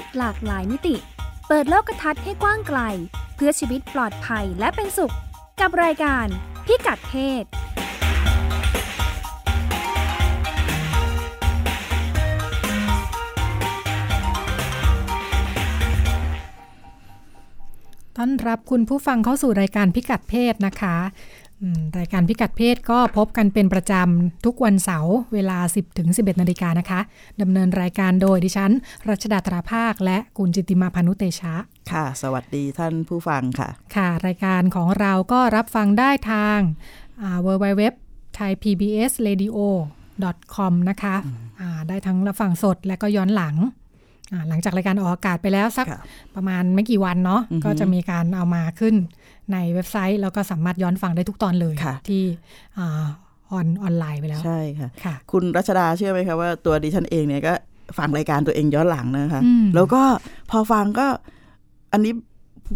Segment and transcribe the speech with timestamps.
[0.00, 0.96] ศหลากหลายมิติ
[1.48, 2.80] เปิดโลกทัศน์ให้กว้างไกล
[3.36, 5.14] เพื่อชีวิตปลอดภัยและเป็นสุข
[5.60, 6.26] กับรายการ
[6.66, 7.44] พิกัดเพศ
[18.16, 20.96] ต้อนรับคุณผู้ฟังเข้าสู่รายการพิกัดเพศนะคะ
[21.98, 27.00] รายการพิกัดเพศก็พบกันเป็นประจำทุกวันเสาร์เวลา 10ถึง11 นาฬิกานะคะ
[27.42, 28.72] ดำเนินรายการโดยดิฉัน
[29.08, 31.54] รัชดาตราภาค และคุณจิตติมาพานุเตชะ
[31.92, 36.58] ค่ะ สวัสดีท่านผู้ฟังค่ะ ค่ะ รายการของเราก็รับฟังได้ทาง
[37.22, 37.82] อ่า www
[38.38, 39.56] thai pbs radio
[40.54, 41.16] com นะคะ
[41.60, 43.56] อ่าได้ทั้งรับฟังสดและก็ย้อนหลัง
[44.32, 46.00] อ่าหลังจากรายการออกอากาศไปแล้วสักค่ะ
[46.34, 48.94] ประมาณไม่กี่วันเนาะอือฮึก็จะมีการเอามาขึ้น
[49.52, 52.22] ในเว็บไซต์ แล้วก็สามารถย้อนฟังได้ทุกตอนเลยค่ะที่
[52.78, 53.06] อ่า
[53.50, 57.52] ออนออนไลน์ไปแล้ว ใช่ค่ะค่ะคุณรัชดาเชื่อไหมคะว่าตัวดิฉันเองเนี่ยก็
[57.98, 60.02] ฟังรายการตัวเองย้อนหลังนะคะอืมแล้วก็
[60.50, 61.06] พอฟังก็
[61.92, 62.12] อันนี้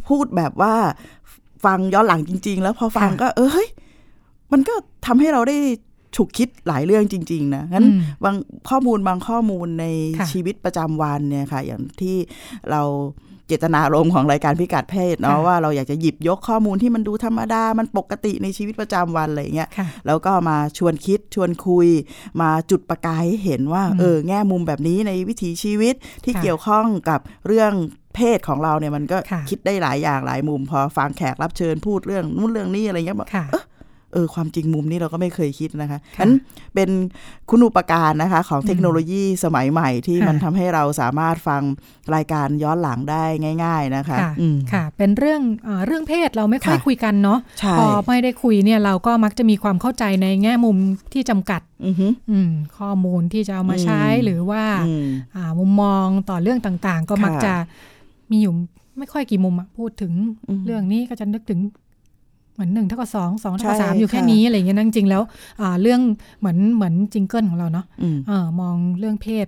[0.08, 0.74] พูดแบบว่า
[1.64, 3.68] ฟังย้อนหลังจริง ๆ แล้วพอฟังก็ เออเฮ้ย
[4.52, 4.74] มันก็
[5.06, 5.56] ทำให้เราได้
[6.16, 8.36] ฉุกคิดหลายเรื่องจริง ๆ นะงั้นอืมบาง
[8.68, 9.86] ข้อมูลบางข้อมูลใน
[10.18, 12.16] ค่ะชีวิตประจำวันเนี่ยค่ะ อย่างที่
[12.70, 12.82] เรา
[13.46, 21.88] เจตนารมณ์ของรายการพิกัดเพศเนาะค่ะว่าเราอยากจะหยิบยกข้อมูลที่มันดูธรรมดา มันปกติในชีวิตประจำวันอะไรอย่างเงี้ยค่ะแล้วก็มาชวนคิดชวนคุย
[22.40, 27.72] มาจุดประกายให้เห็นว่าอืมเออแง่มุมแบบนี้ในวิถีชีวิตที่ค่ะเกี่ยวข้องกับเรื่อง
[28.14, 33.44] เพศของเราเนี่ยมันก็ค่ะคิดได้หลายอย่างหลายมุม พอฟังแขกรับเชิญพูดเรื่องนู้นเรื่องนี้อะไรเงี้ยบอกค่ะ
[34.12, 36.32] เออความจริงมุมนี้เราก็ไม่เคยคิดนะคะค่ะนั้น
[36.74, 36.90] เป็น
[37.50, 41.62] คุณอุปการนะคะ ของเทคโนโลยีสมัยใหม่ที่ค่ะมันทำให้เราสามารถฟัง
[42.14, 43.24] รายการย้อนหลังได้
[43.64, 50.76] ง่าย ๆนะคะค่ะอืมค่ะเป็นเรื่องอาเรื่องเพศเราไม่ค่อยค่ะคุยกันเนาะใช่พอไม่ได้คุยเนี่ยเราก็มักจะมีความเข้าใจในแง่มุม
[51.12, 57.54] ที่จำกัดอือฮึอืมข้อมูลที่จะเอามาใช้อืมหรือว่าอืมอ่ามุมมองต่อเรื่องต่างๆ ก็มักค่ะจะ
[58.30, 58.54] มีอยู่
[58.98, 60.12] ไม่ค่อยกี่มุมอะพูดถึง
[60.48, 61.60] อืมเรื่องนี้ก็จะนึกถึง
[62.54, 65.22] เหมือนหนึ่งเท่ากับสองสองเท่ากับใช่สามอยู่แค่ค่ะนี้อะไรอย่างเงี้ยนะจริงๆแล้ว
[65.60, 66.00] อ่าเรื่อง
[66.38, 69.46] เหมือนเหมือนจิงเกิลของเราเนาะอืมเออมองเรื่องเพศ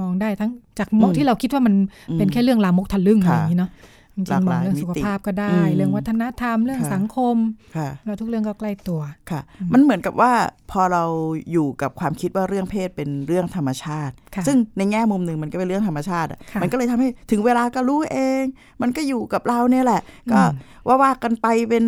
[0.00, 1.74] มองได้ทั้งจากอืมที่เราคิดว่ามัน
[2.10, 3.72] อืมเป็นแค่เรื่องลามกทะลึ่งอะไรค่ะอย่างนี้เนาะ
[4.16, 7.36] จริงหลากๆมหองลายเรื่องสุขมิติภาพก็ได้อืมเรื่องวัฒนธรรมเรื่องค่ะสังคม
[7.76, 9.00] ค่ะแล้วทุกเรื่องก็ใกล้ตัว
[9.30, 9.40] ค่ะ
[9.72, 10.32] มันเหมือนกับว่า
[10.70, 11.04] พอเรา
[11.52, 18.42] อยู่กับความคิดว่าเรื่องเพศเป็นเรื่องธรรมชาติค่ะซึ่งในแง่มุมหนึ่งมันก็เป็นเรื่องธรรมชาติอะค่ะมันก็เลยทำให้ถึงเวลาก็รู้เอง
[18.82, 20.00] มันก็อยู่กับเราเนี่ยแหละ
[20.32, 20.50] ก็อืม
[20.86, 21.84] ว่าว่ากันไปเป็น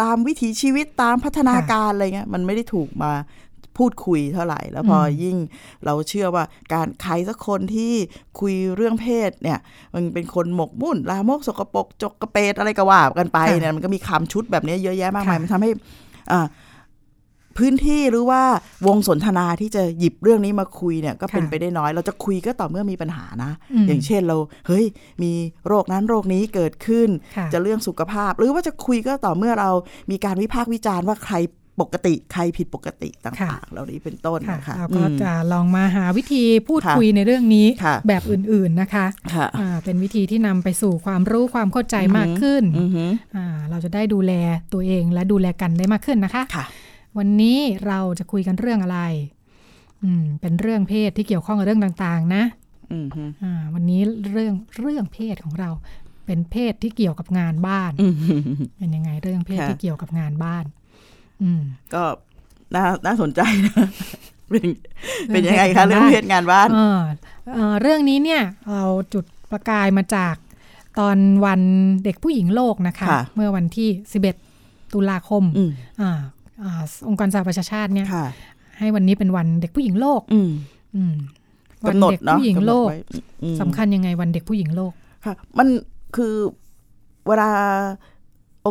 [0.00, 3.12] ตามวิถีชีวิตตามพัฒนาค่ะการอะไรเงี้ยมันไม่ได้ถูกมา
[3.78, 5.36] พูดคุยเท่าไหร่ แล้วพออมยิ่ง
[5.84, 7.92] เราเชื่อว่าการใครสักคนที่
[8.40, 9.58] คุยเรื่องเพศเนี่ย
[9.94, 15.70] มันเป็นคนหมกมุ่นลามกสกปรกจกกระเปดอะไรก็ว่ากันไปค่ะเนี่ยมันก็มีคำชุดแบบนี้เยอะแยะมากมายค่ะมันทำให้
[16.30, 16.46] อ่า
[17.58, 18.42] พื้นที่หรือว่า
[18.86, 24.84] วงสนทนาที่จะหยิบเรื่องนี้มาคุยเนี่ยก็เป็นค่ะไปได้น้อย เราจะคุยก็ต่อเมื่อมีปัญหานะอืมอย่างเช่นเราเฮ้ย
[25.22, 25.32] มี
[25.66, 29.70] โรคนั้นโรคนี้เกิดขึ้นค่ะจะเรื่องสุขภาพ หรือว่าจะคุยก็ต่อเมื่อเรา
[30.10, 31.36] มีการวิพากษ์วิจารณ์ว่าใคร
[31.80, 44.32] ปกติใครผิดปกติต่างๆ เหล่านี้เป็นต้นค่ะนะคะเราก็อืมจะลองมาหาวิธีพูดค่ะคุยในเรื่องนี้ค่ะแบบอื่นๆนะคะค่ะอ่าเป็นวิธีที่นำไปสู่ความรู้ความเข้าใจมากขึ้นอือหืออ่าเราจะได้ดูแล
[44.72, 46.64] ตัวเองและดูแลกันได้มากขึ้นนะคะค่ะ
[47.18, 49.00] วันนี้เราจะคุยกันเรื่องอะไร
[50.04, 52.42] อืม เป็นเรื่องเพศที่เกี่ยวข้องกับเรื่องต่างๆ นะ
[52.92, 54.00] อือหืออ่า วันนี้
[54.32, 55.70] เรื่องเรื่องเพศของเรา
[56.26, 58.40] เป็นเพศที่เกี่ยวกับงานบ้านอือหือ
[58.78, 60.64] เป็นยังไงเรื่องเพศค่ะที่เกี่ยวกับงานบ้าน
[61.42, 61.62] อืม
[61.94, 62.02] ก็
[62.74, 63.86] น่าน่าสนใจนะ
[64.50, 64.66] เป็น
[65.28, 67.00] เป็นยังไงคะเรื่องเพศงานบ้านเออ
[67.54, 68.84] เอ่อเรื่องนี้เนี่ยเรา
[69.14, 70.34] จุดประกายมาจาก
[70.98, 71.60] ตอนวัน
[72.04, 73.88] เด็กผู้หญิงโลกนะคะค่ะเมื่อวันที่
[74.42, 75.44] 11 ตุลาคม
[76.62, 78.24] อืมอ่าอ่าองค์การสหประชาชาติเนี่ยค่ะ
[78.78, 80.50] ให้วันนี้เป็นวันเด็กผู้หญิงโลกอืม
[80.96, 81.14] อืม
[81.84, 83.00] วันกำหนดเด็กเนาะผู้หญิงโลกกำหนดไว้
[83.42, 84.92] อืมสำคัญยังไงวันเด็กผู้หญิงโลก
[85.24, 85.66] ค่ะ มัน
[86.16, 86.34] คือ
[87.26, 87.50] เวลา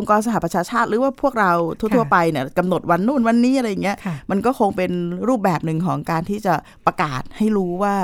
[0.00, 4.92] องค์กรสหประชาชาติ หรือว่าพวกเราทั่วค่ะๆไปเนี่ยกำหนดวันนู่นวันนี้อะไรอย่างเงี้ยค่ะมันก็คงเป็น
[5.28, 6.54] รูปแบบหนึ่งของการที่จะ
[6.86, 7.94] ประกาศให้รู้ว่า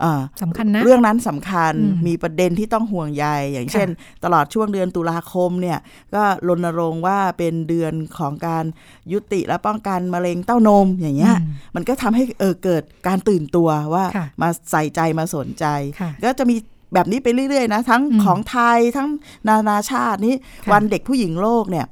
[0.00, 3.88] เอ่อสำคัญนะเรื่องนั้นสำคัญอืมมีประเด็นที่ต้องห่วงใยอย่างเช่น
[4.24, 5.78] ตลอดช่วงเดือนตุลาคมเนี่ย
[6.14, 8.64] ก็รณรงค์ว่าเป็นเดือนของการ
[9.12, 15.64] ยุติและป้องกันมะเร็งเต้านมอย่างเงี้ยอืมมันก็ทำให้เออเกิดการตื่นตัวว่าค่ะมาใส่ใจมาสนใจ
[16.00, 16.56] ค่ะก็จะมี
[16.94, 19.08] แบบนี้ไปเรื่อยๆนะ ทั้งอืมของไทยทั้ง
[19.48, 21.86] นานาชาตินี้ค่ะวันเด็กผู้หญิงโลกเนี่ย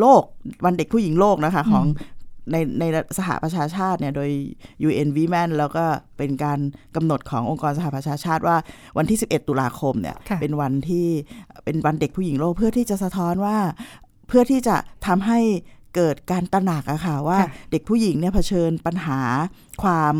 [0.00, 0.22] โลก
[0.64, 1.84] วันเด็กผู้หญิงโลกนะคะอืมของ
[2.52, 2.84] ในใน
[3.18, 4.30] สหประชาชาติเนี่ยโดย
[4.86, 5.84] UN Women แล้วก็
[6.18, 6.58] เป็นการ
[6.96, 8.56] กำหนดขององค์กรสหประชาชาติว่า
[8.98, 11.06] วันที่ 11 ตุลาคมเนี่ยค่ะเป็นวันที่
[11.64, 13.56] เป็นวันเด็กผู้หญิงโลกเพื่อที่จะสะท้อนว่า
[14.28, 14.76] เพื่อที่จะ
[15.06, 15.40] ทำให้
[15.96, 19.20] เกิดการตระหนักอะค่ะว่าค่ะเด็กผู้หญิงเนี่ยเผชิญปัญหา
[19.82, 20.16] ความ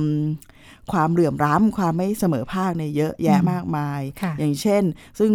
[0.93, 4.83] ความเหลื่อมล้ำความไม่เสมอภาคเนี่ยเยอะแยะอืมมากมายค่ะอย่างเช่น
[5.19, 5.31] ซึ่ง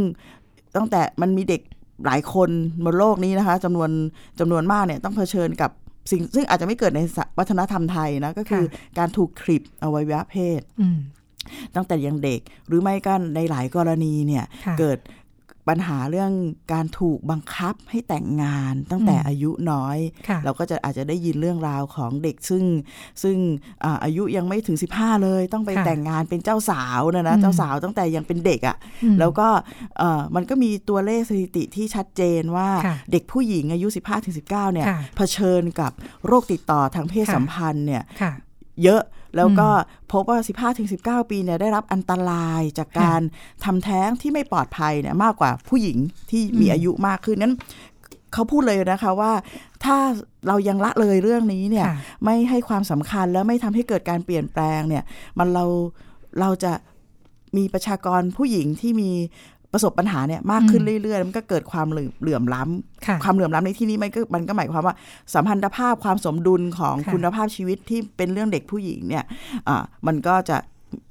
[0.75, 1.61] ตั้งแต่มันมีเด็ก
[2.05, 2.49] หลายคน
[2.85, 3.89] บนโลกนี้นะคะจำนวน
[4.39, 5.71] จำนวนมากเนี่ยต้องเผชิญกับ
[6.11, 8.65] สิ่งซึ่งอาจจะไม่เกิดในสวัฒนธรรมไทยนะก็คือ
[8.97, 10.97] การถูกคลิปอวัยวะเพศอืม
[11.75, 14.97] ตั้งแต่ยังเด็กหรือไม่ก็ในหลายกรณีเนี่ยค่ะเกิด
[15.69, 16.31] ปัญหาเรื่อง
[16.73, 22.63] การถูกบังคับให้แต่งงานตั้งแต่อืมอายุน้อยค่ะเราก็จะอาจจะได้ยินเรื่องราวของเด็กซึ่ง
[23.23, 23.37] ซึ่ง
[23.83, 29.47] อาอายุยังไม่ถึง 15 เลย ต้องไปค่ะแต่งงานเป็นเจ้าสาวนะนะอืมเจ้าสาวตั้งแต่ยังเป็นเด็กอะ่ะอืมแล้วก็
[29.97, 33.87] เอ่อมันก็มีตัวเลขสถิติที่ชัดเจนว่าค่ะเด็กผู้หญิงอายุ
[34.29, 35.91] 15-19เนี่ยค่ะเผชิญกับ
[36.27, 38.31] โรคติดต่อทางเพศค่ะสัมพันธ์เนี่ยค่ะ
[38.83, 39.01] เยอะ
[39.35, 39.69] แล้วก็
[40.11, 40.39] พบว่า
[41.25, 43.21] 15-19 ปีเนี่ยได้รับอันตรายจากการ
[43.65, 45.97] ทำแท้งที่ไม่ปลอดภัยเนี่ยมากกว่าผู้หญิง
[46.29, 47.55] ที่มีอืมอายุมากขึ้นนั้น
[48.33, 49.33] เขาพูดเลยนะคะว่า
[49.83, 49.97] ถ้า
[50.47, 55.03] เรายังละเลยเรื่องนี้เนี่ยค่ะไม่ให้ความสำคัญแล้วไม่ทำให้เกิดการเปลี่ยนแปลงเนี่ย
[55.39, 55.65] มันเรา
[56.39, 56.73] เราจะ
[57.57, 59.11] มีประชากรผู้หญิงที่มี
[59.73, 64.95] ประสบปัญหาเนี่ยมากขึ้นอืมเรื่อยๆ มันก็เกิดความเหลื่อมเหลื่อมล้ำค่ะความเหลื่อมล้ำในที่นี้มันก็มันก็หมายความว่า
[65.33, 69.23] สัมพันธภาพความสมดุลของค่ะคุณภาพชีวิตที่เป็นเรื่องเด็กผู้หญิงเนี่ย
[69.67, 70.57] อ่ามันก็จะ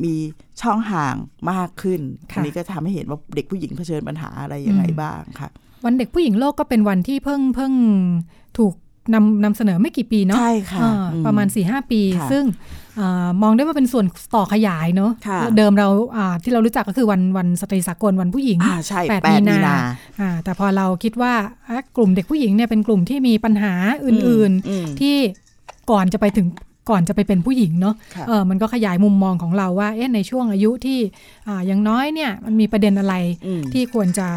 [0.05, 0.15] มี
[0.61, 1.17] ช่องห่าง
[1.51, 2.01] มากขึ้น
[2.33, 5.49] ค่ะอันนี้ก็ทำให้เห็นว่าเด็กผู้หญิงเผชิญปัญหาอะไรยังไงอืมบ้างค่ะ
[5.85, 7.73] วันเด็กผู้หญิงโลกก็เป็นวันที่เพิ่งเพิ่ง
[8.59, 8.75] ถูก
[9.15, 12.45] นำนำเสนอไม่กี่ปีเนาะใช่ค่ะอ่าอืประมาณ4ีหปีค่ะซึ่ง
[12.88, 12.88] อา
[13.43, 19.77] มองได้ว่าเป็นส่วนต่อขยายเนาะค่ะเดิมเราอ่าที่เรารู้จักก็คือวันวันสตรีสากลวันผู้หญิงอ่าใช่แปดแปดมีมีนานา
[20.21, 21.35] อ่าแต่พอเราคิดว่า
[21.69, 23.75] อะกลุ่มเด็กผู้หญิงเนี่ยเป็นกลุ่มที่มีปัญหา
[24.05, 24.15] อื่
[24.51, 25.17] นอืมๆที่
[25.91, 26.47] ก่อนจะไปถึง
[26.91, 30.99] ก่อนจะไปเป็นผู้หญิงเนาะค่ะเออมันก็ขยายมุมมองของเราว่าเอ๊ะในช่วงอายุที่
[31.49, 33.15] อ่ายังน้อยเนี่ยมันมีประเด็นอะไร
[33.47, 34.29] อืมที่ควรจะ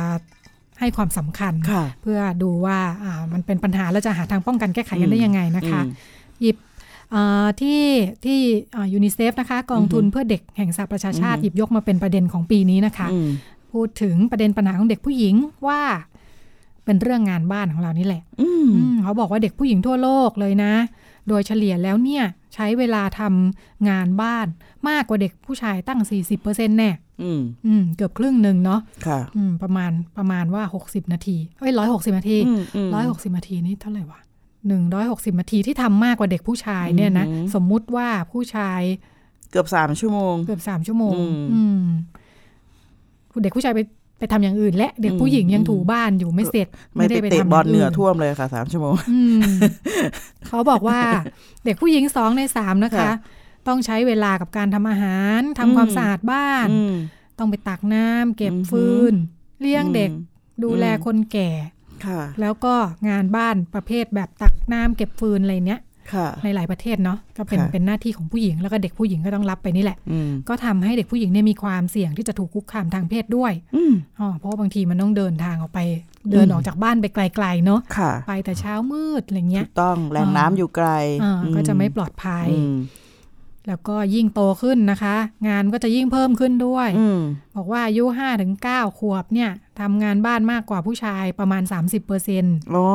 [0.79, 5.91] ให้ความสำคัญค่ะเพื่อดูว่าอ่ามันเป็นปัญหาแล้วจะหาทางป้องกันแก้ไขกันได้ยังไงนะคะอืม
[6.41, 6.70] หยิบอ่า
[7.61, 7.83] ที่
[8.25, 8.39] ที่
[8.93, 13.29] ยูนิเซฟนะคะกองทุนอือฮึเพื่อเด็กแห่งสหประชาชาติอือฮึหยิบยกมาเป็นประเด็นของปีนี้นะคะอืม
[13.71, 15.35] พูดถึงประเด็นปัญหาของเด็กผู้หญิง
[15.67, 15.81] ว่า
[16.85, 20.73] เป็นเรื่องงานบ้านของเรานี่แหละอืมอืมเขาบอกว่าเด็กผู้หญิงทั่วโลกเลยนะ
[21.27, 22.23] โดยเฉลี่ยแล้วเนี่ย
[22.53, 24.47] ใช้เวลาทำงานบ้าน
[24.89, 25.99] มากกว่าเด็กผู้ชายตั้ง
[26.39, 26.91] 40%แน่
[27.23, 34.19] อืมอืมเกือบครึ่งหนึ่งเนาะค่ะอืมประมาณประมาณว่า 60 นาทีเอ้ยร้อยหกสิบนาทีอืมอืมร้อยหกสิบนาทีนี่เท่าไหร่วะ
[34.67, 38.81] หนึ่งร้อยหกสิบนาทีที่ทำมากกว่าเด็กผู้ชายเนี่ยนะอือหือสมมุติว่าผู้ชาย
[39.51, 41.83] เกือบสามชั่วโมง เกือบสามชั่วโมง อืมอืม
[43.43, 43.79] เด็กผู้ชายไป
[44.19, 49.41] ไปทำอย่างอื่น และเด็กผู้หญิงยังอืมถูบ้านอยู่ไม่เสร็จ ไม่ได้เตะทำบอลเหนือางท่วมเลยค่ะสามชั่วโมงอืม
[50.47, 50.99] เขาบอกว่า
[51.65, 53.11] เด็กผู้หญิงสองในสามนะคะค่ะ
[53.67, 56.95] ต้องใช้เวลากับการทำอาหารทำความอืมสะอาดบ้านอืม
[57.39, 59.13] ต้องไปตักน้ำเก็บอือหือฟืน
[59.61, 60.15] เลี้ยงเด็กอื
[60.59, 61.80] มดูแลอืมคนแก่ค่ะ
[62.41, 62.75] แล้วก็
[63.09, 65.81] งานบ้านประเภทแบบตักน้ำเก็บฟืนอะไรเนี้ย
[66.13, 75.79] ค่ะในหลายประเทศเนาะก็เป็นค่ะเป็นหน้าที่ของผู้หญิงแล้วก็เด็กผู้หญิงก็ต้องรับไปนี่แหละอืมก็ทำให้เด็กผู้หญิงเนี่ยมีความเสี่ยงที่จะถูกคุกคามทางเพศด้วยอืมอ๋อเพราะว่าบางทีมันต้องเดินทางออกไป
[76.31, 80.89] เดินอืมออกจากบ้านไปไกลๆเนาะค่ะไปแต่เช้ามืดอะไรเงี้ถูยกต้องแหล่งน้ำอยู่ไกล
[81.23, 82.75] อ่าอืก็จะไม่ปลอดภัยอืม
[83.67, 85.15] แล้วก็ยิ่งโตขึ้นนะคะ
[85.47, 87.19] งานก็จะยิ่งเพิ่มขึ้นด้วยอืม
[87.55, 89.49] บอกว่าอายุ5ถึง9ขวบเนี่ย
[89.79, 92.87] ทำงานบ้านมากกว่าผู้ชายประมาณ 30%เปอร์เซ็นต์อ๋อ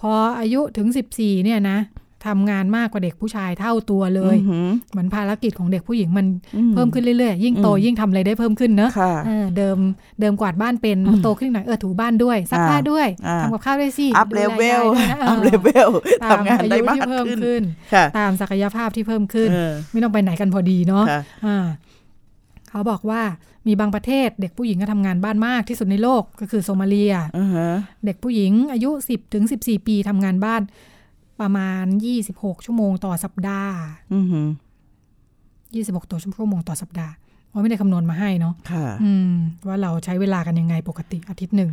[0.00, 1.78] พออายุถึง 14เนี่ยนะ
[2.26, 9.78] ทำงานมากกว่าเด็กผู้ชายเท่าตัวเลยอือหือเหมือนภารกิจของเด็กผู้หญิงมันอืเพิ่มขึ้นเรื่อยๆ ยิ่งโตอืมยิ่งทำอะไรได้เพิ่มขึ้นเนอะค่ะเออเดิม
[10.20, 15.90] เดิมกวาดบ้านเป็นอืมโตขึ้นหน่อยเออถูบ้านด้วยซักผ้าอ่าด้วยอ่าทำกับข้าวด้วยสิอัพดูเลแเวลยายด้วยนะอัพเลเวล
[16.24, 17.62] ตามทำงานได้อายุมากที่เพิ่มขึ้นขึ้น
[17.94, 21.66] ค่ะตามศักยภาพที่เพิ่มขึ้นเออไม่ต้องไปไหนกันพอดีเนาะค่ะอ่า
[22.70, 23.22] เขาบอกว่า
[23.66, 27.68] มีบางประเทศเด็กผู้หญิงก็ทำงานบ้านมากที่สุดในโลกก็คือโซมาเลียอือฮะ
[28.04, 30.62] เด็กผู้หญิงอายุ 10ถึง14 ปีทำงานบ้าน
[31.40, 31.84] ประมาณ
[32.24, 33.74] 26 ชั่วโมงต่อสัปดาห์
[34.14, 34.48] อือหือ
[36.02, 37.14] 26ตัวชั่วโมงต่อสัปดาห์
[37.52, 39.32] ว่าไม่ได้คำนวณมาให้เนาะค่ะอืม
[39.66, 41.70] ว่าเราใช้เวลากันยังไงปกติอาทิตย์หนึ่ง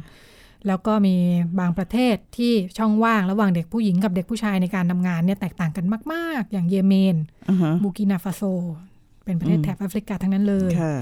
[0.67, 1.15] แล้วก็มี
[1.59, 7.15] บางประเทศที่ช่องว่างระหว่างเด็กผู้หญิงกับเด็กผู้ชายในการทำงานเนี่ยแตกต่างกันมาก ๆ อย่างเยเมน
[7.49, 8.41] อือฮะบูกินาฟาโซ
[9.25, 10.95] เป็นประเทศอืมแถบแอฟริกาทั้งนั้นเลยค่ะ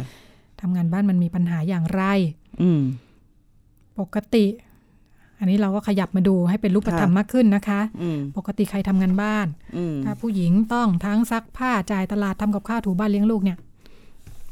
[0.62, 2.04] ทำงานบ้านมันมีปัญหาอย่างไร
[2.62, 2.82] อืม
[4.00, 4.46] ปกติ
[5.42, 13.58] อันนี้เราก็ขยับมาดูให้เป็นรูปธรรมค่ะมากขึ้นนะคะอืมปกติใครทำงานบ้านอืมถ้าผู้หญิงต้องทั้งซักผ้าจ่ายตลาดทำกับข้าวถูบ้านเลี้ยงลูกเนี่ย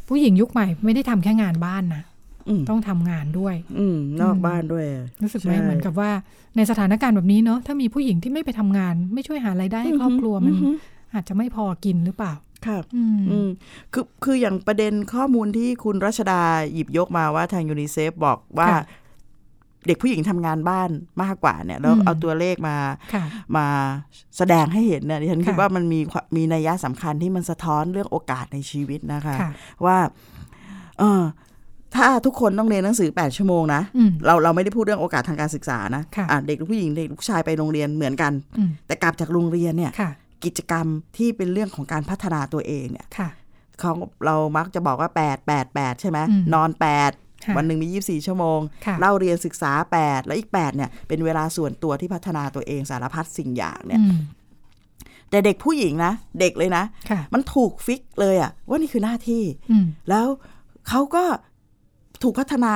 [0.07, 2.03] ผู้หญิงยุคใหม่ไม่ได้ทำแค่งานบ้านนะ
[2.49, 4.85] อืมต้องทำงานด้วย อืมนอกอืมบ้านด้วย
[5.23, 6.11] รู้สึกไหมใช่เหมือนกับว่า
[6.55, 10.69] ในสถานการณ์แบบนี้เนาะถ้ามีผู้หญิงที่ไม่ไปทำงาน ไม่ช่วยหารายได้ให้ครอบครัวมันอือฮึ
[11.13, 12.33] อาจจะไม่พอกินหรือเปล่า
[12.67, 13.49] ค่ะอืมอืม
[13.93, 16.41] คือคืออย่างประเด็นข้อมูลที่คุณรัชดา
[16.73, 18.83] หยิบยกมาว่าทางยูนิเซฟบอกว่าค่ะ
[19.87, 20.89] เด็กผู้หญิงทำงานบ้าน
[21.23, 22.77] มากกว่าเนี่ยแล้วอืมเอาตัวเลขมา
[23.13, 23.23] ค่ะ
[23.57, 23.67] มา
[24.37, 29.51] แสดงให้เห็นเนี่ยดิฉันคิดค่ะว่ามันมีความมีนัยยะสำคัญที่มันสะท้อนเรื่องโอกาสในชีวิตนะคะค่ะ
[29.85, 29.97] ว่า
[30.99, 31.23] เออ
[31.95, 40.11] ถ้าทุกคนต้องเรียนหนังสือ 8 ชั่วโมงนะอืมเราเราไม่ได้พูดเรื่องโอกาสทางการศึกษานะค่ะอะเด็กผู้หญิงเด็กผู้ชายไปโรงเรียนเหมือนกันอืมแต่กลับจากโรงเรียนเนี่ยค่ะ
[40.45, 40.85] กิจกรรม
[41.17, 43.29] ที่เป็นเรื่องของการพัฒนาตัวเองเนี่ยค่ะ
[43.79, 43.91] เขา
[44.25, 54.19] เรามักจะบอกว่า 8 8 8 ใช่ไหมอืมนอน8ค่ะ วันหนึ่งมี 24 ชั่วโมงค่ะเล่าเรียนศึกษา 8 แล้วอีก 8 เนี่ย เป็นเวลาส่วนตัวที่พัฒนาตัวเองสารพัดสิ่งอย่างเนี่ยอืม
[55.29, 60.27] แต่เด็กผู้หญิงนะ เด็กเลยนะค่ะมันถูกฟิกเลยอะว่านี่คือหน้าที่อืมแล้ว
[60.89, 61.23] เขาก็
[62.23, 62.75] ถูกพัฒนา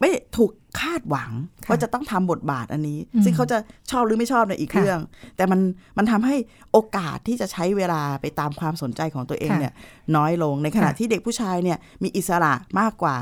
[0.00, 0.50] ไม่ถูก
[0.80, 1.30] คาดหวัง
[1.64, 3.58] ค่ะว่าจะต้องทำบทบาทอันนี้อืมซึ่งเขาจะ
[3.90, 5.00] ชอบหรือไม่ชอบในยอีกค่ะเรื่อง
[5.36, 5.60] แต่มัน
[5.98, 6.36] มันทำให้
[6.72, 9.74] โอกาสที่จะใช้เวลาไปตามความสนใจของตัวเองค่ะเนี่ย
[10.16, 13.16] น้อยลงในขณะค่ะที่เด็กผู้ชายเนี่ยมีอิสระมากกว่า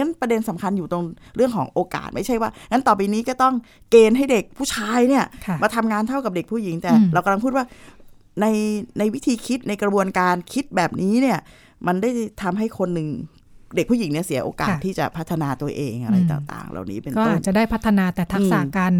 [0.00, 1.04] นั้นประเด็นสำคัญอยู่ตรง
[1.36, 3.54] เรื่องของโอกาสไม่ใช่ว่างั้นต่อไปนี้ก็ต้อง
[3.90, 7.64] เกณฑ์ให้เด็กผู้ชายเนี่ยค่ะมาทำงานเท่ากับเด็กผู้หญิงแต่อืมเรากำลังพูดว่า
[8.40, 8.46] ใน
[8.98, 11.38] ในวิธีคิดในกระบวนการคิดแบบนี้เนี่ย
[11.86, 12.10] มันได้
[12.42, 13.08] ทำให้คนหนึ่ง
[13.74, 18.94] เด็กผู้หญิงเนี่ยเสียโอกาสค่ะที่จะพัฒนาตัวเองอะไรอืมต่างๆ เหล่านี้เป็นก็ต้อานจจะได้พัฒนาแต่ทักษะอืมการ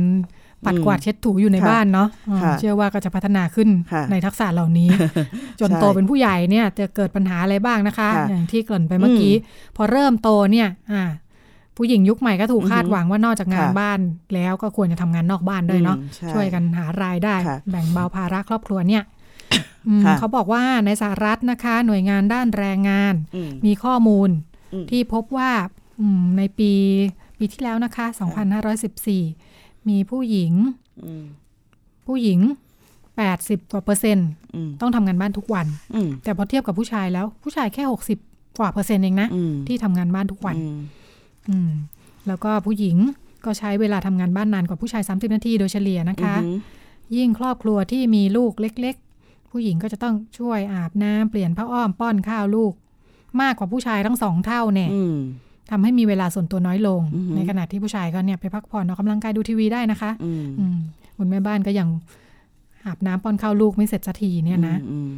[0.67, 4.89] ปัดอืมกวาดเช็ดถูอยู่ในค่ะบ้านเนาะอ่าค่ะเชื่อว่าก็จะพัฒนาขึ้นค่ะในทักษะเหล่านี้
[5.61, 9.35] จนใช่โตเป็นผู้ใหญ่เนี่ยจะเกิดปัญหาอะไรบ้างนะคะค่ะอย่างที่เกริ่นไปเมื่อกี้
[9.77, 11.03] พอเริ่มโตเนี่ยอ่า
[11.77, 14.01] ผู้หญิงยุคใหม่ก็ถูกอือฮึคาดหวังว่านอกจากงานค่ะบ้าน
[14.35, 19.03] แล้วก็ควรจะทำงานนอกบ้านด้วยเนาะอืมใช่ช่วยกันหารายได้ค่ะแบ่งเบาภาระครอบครัวเนี่ย
[19.89, 24.54] อืมค่ะเขาบอกว่าในสหรัฐนะคะ หน่วยงานด้านแรงงานอืมมีข้อมูลอืม
[24.91, 25.53] ที่พบว่า
[26.01, 26.71] อืมในปี
[27.39, 28.07] ปีที่แล้วนะคะ
[28.73, 30.53] 2514 มีผู้หญิง
[31.05, 31.25] อืม
[32.07, 32.41] ผู้หญิง
[33.07, 37.85] 80กว่าเปอร์เซ็นต์อืมต้องทำงานบ้านทุกวันอืมแต่พอเทียบกับผู้ชายแล้ว ผู้ชายแค่
[38.21, 40.79] 60 กว่าเปอร์เซ็นต์เองนะอืมที่ทำงานบ้านทุกวันอืม
[41.49, 41.71] อืม
[42.27, 42.97] แล้วก็ผู้หญิง
[43.45, 46.59] ก็ใช้เวลาทำงานบ้านนานกว่าผู้ชาย 30 นาทีโดยเฉลี่ยนะคะอืม
[47.17, 52.73] ยิ่งครอบครัวที่มีลูกเล็ก ๆ ผู้หญิงก็จะต้องช่วยอาบน้ำเปลี่ยนผ้าอ้อมป้อนข้าวลูก
[53.41, 55.19] มากกว่าผู้ชายทั้งสองเท่าเนี่ยอืม
[55.71, 60.77] ทำให้มีเวลาส่วนตัวน้อยลงอือฮึในขณะที่ผู้ชายก็เนี่ยไปพักผ่อนออกกำลังกายดูทีวีได้นะคะอืมอืม
[61.19, 61.89] คุณแม่บ้านก็ยัง
[62.87, 65.11] อาบน้ำป้อนข้าวลูกไม่เสร็จสักทีเนี่ยนะอืม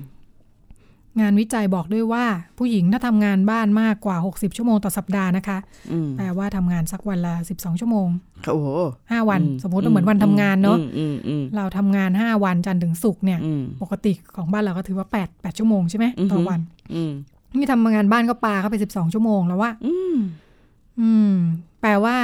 [1.21, 2.25] งานวิจัยบอกด้วยว่า
[2.59, 5.59] ผู้หญิงถ้าทำงานบ้านมากกว่า 60 ชั่วโมงต่อสัปดาห์นะคะ
[5.93, 8.09] อืมแปลว่าทำงานสักวันละ 12 ชั่วโมง
[8.51, 8.67] โอ้โห
[9.03, 16.61] 5วันอืสมมติว่าเหมือนวันทำงานเนาะอืมอืมอืมเราทำงาน 5 วันจันทร์ถึงศุกร์เนี่ยอืมปกติของบ้านเราก็ถือว่า 8 8 ชั่วโมงใช่ไหมอือฮึต่อวัน
[16.95, 17.13] อืม
[17.55, 20.17] นี่ทำงานบ้านก็ปาเข้าไป12ชั่วโมงแล้วว่าอืม
[21.01, 21.35] อืม
[21.81, 22.17] แปลว่า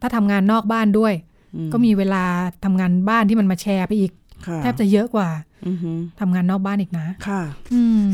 [0.00, 1.14] ถ้าทำงานนอกบ้านด้วย
[1.56, 2.24] อืก็มีเวลา
[2.64, 4.12] ทำงานบ้านที่มันมาแชร์ไปอีก
[4.46, 5.28] ค่ะแทบจะเยอะกว่า
[5.68, 7.42] อือฮึทำงานนอกบ้านอีกนะ ค่ะ
[7.74, 8.06] อืม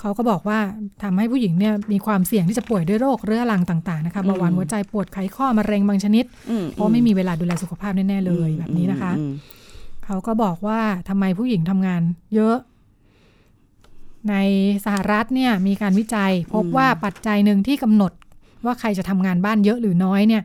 [0.00, 0.58] เขาก็บอกว่า
[1.02, 9.32] ทำให้ผู้หญิงเนี่ยมีความเสี่ยงที่จะป่วยด้วยโรคเรื้อรังต่างๆนะคะเบาหวานอืมหัวใจปวดไขข้อมะเร็งบางชนิดอืเพราะไม่มีเวลาดูแลสุขภาพแน่ๆเลยแบบนี้นะคะอืม
[10.06, 12.02] เขาก็บอกว่าทำไมผู้หญิงทำงาน
[12.34, 12.56] เยอะ
[14.28, 14.34] ใน
[14.84, 18.12] สหรัฐเนี่ยมีการวิจัย พบว่าปัจจัยหนึ่งที่กำหนด
[18.64, 20.42] ว่าใครจะทำงานบ้านเยอะหรือน้อยเนี่ย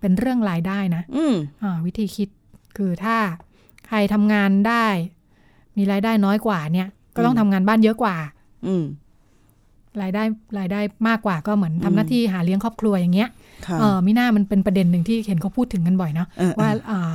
[0.00, 2.28] เป็นเรื่องรายได้นะอืมอ่าวิธีคิด
[2.76, 3.16] คือถ้า
[3.86, 4.86] ใครทำงานได้
[5.76, 8.16] มีรายได้น้อยกว่าเนี่ย ก็ต้องทำงานบ้านเยอะกว่า
[8.66, 8.84] อืม
[10.02, 10.22] รายได้
[10.58, 13.28] รายได้มากกว่าก็เหมือนทำหน้าที่หาเลี้ยงครอบครัวอย่างเงี้ย
[13.66, 17.12] ค่ะเออมิน่ามันเป็นประเด็นหนึ่งที่เห็นเขาพูดถึงกันบ่อยเนาะเออว่าอ่า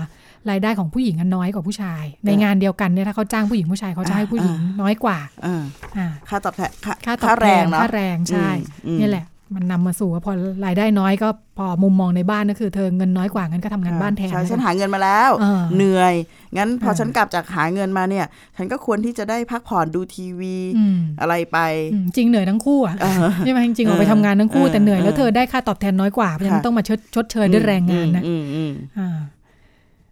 [0.50, 5.64] รายได้ของผู้หญิงอันน้อยกว่าผู้ชาย ในงานเดียวกันเนี่ยถ้าเขาจ้างผู้หญิงผู้ชายเขาจะให้ผู้หญิงน้อยกว่าอ่า
[5.98, 8.50] อ่าค่าตอบแทนค่าค่าตอบค่าแทแรงนเนาะค่าแรงใช่
[8.88, 10.34] อืมนี่แหละมันนำมาสู่ว่าพอ
[10.66, 16.14] รายได้น้อยก็พอมุมมองในบ้านก็คือเธอเงินน้อยกว่างั้นก็ทำงานบ้านแทนใช่แล้วฉักันนหาเงินมาแล้วเออเหนื่อย
[16.58, 18.26] งั้นพอเออฉันกลับจากหาเงินมาเนี่ย
[18.58, 21.58] ฉันก็ควรที่จะได้พักผ่อนดูทีวีอืมอะไรไป
[21.94, 29.18] อืมจริงเหนื่อยทั้งคู่อะเออใช่ไหมจริงๆออกไปทำงานทั้งคู่เออแต่เหนื่อยแล้วเออเธอได้ค่าตอบแทนน้อยกว่าเพราะฉะนั้นค่ะต้องมาชดชดเชยด้วยแรงงานนะอืมอืมอ่า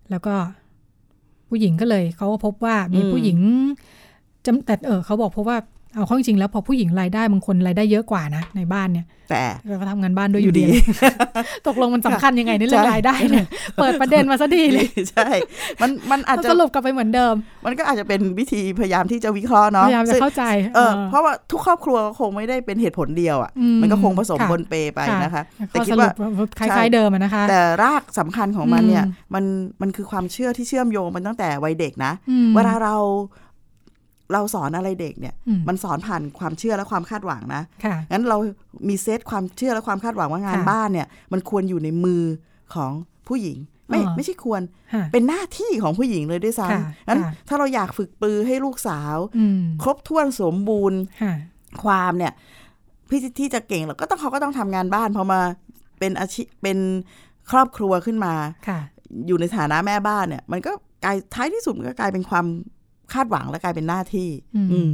[0.10, 0.36] แล้วก็
[1.50, 3.40] ผู้หญิงก็เลยเขาก็พบว่ามีผู้หญิง
[4.46, 5.58] จำแต่เออเขาบอกเพราะว่า
[5.96, 9.42] เอาเข้าจริงๆแล้วพอผู้หญิงรายได้บางคนรายได้เยอะกว่านะในบ้านเนี่ย แต่
[9.82, 10.78] ก็ทำงานบ้านด้วยออยู่ยู่ดีดี
[11.68, 13.46] ตกลงมันสำคัญยังไงในเรื่องใช่รายได้เนี่ย
[13.80, 15.30] เปิดประเด็นมาซะดีเลยใช่
[15.82, 17.34] มันมันอาจจะสรุปกลับไปเหมือนเดิม
[17.66, 20.44] มันก็อาจจะเป็นวิธีพยายามที่จะวิเคราะห์พเนาะยายามจะซึ่งเข้าใจ
[20.76, 25.44] เออเออเพราะว่าทุกครอบครัวก็คงไม่ได้เป็นเหตุผลเดียวอะอืมมันก็คงผสมค่ะบนเปไปนะคะ
[25.74, 26.22] ข้แต่อคิสดรุว่าป
[26.60, 29.44] คล้ายๆเดิมอะนะคะ แต่รากสำคัญของมันเนี่ยอืมมัน
[29.82, 32.96] มันคือความเชื่อที่เชื่อมโยงมันตั้งแต่วัยเด็กนะอืมเวลาเรา
[34.34, 38.38] เราสอนอะไรเด็กเนี่ยอืมมันสอนผ่านความเชื่อและความคาดหวังนะค่ะงั้นเรา
[38.90, 42.24] มีเซตความเชื่อและความคาดหวังว่างานค่ะบ้านเนี่ย มันควรอยู่ในมือ
[42.74, 42.92] ของ
[43.28, 43.58] ผู้หญิง
[43.90, 44.62] ไม่อ่าไม่ใช่ควร
[44.94, 51.34] ค่ะเป็นหน้าที่ของผู้หญิงเลยด้วยซ้ค่ะำงั้นค่ะถ้าเราอยากฝึกปรือให้ลูกสาวอืมครบถ้วนสมบูรณ์ค่ะ
[51.84, 52.34] ความเนี่ย
[53.10, 55.40] พี่ที่จะเก่งเราก็ต้องเขาก็ต้องทำงานบ้านพอมา
[56.00, 56.78] เป็นอาชีพเป็น
[57.52, 58.34] ครอบครัวขึ้นมา
[58.68, 58.80] ค่ะ
[59.28, 60.72] อยู่ในฐานะแม่บ้านเนี่ย มันก็
[61.04, 62.46] กลายท้ายที่สุดมันก็กลายเป็นความ
[63.14, 64.94] คาดหวังและกลายเป็นหน้าที่ อืมอืม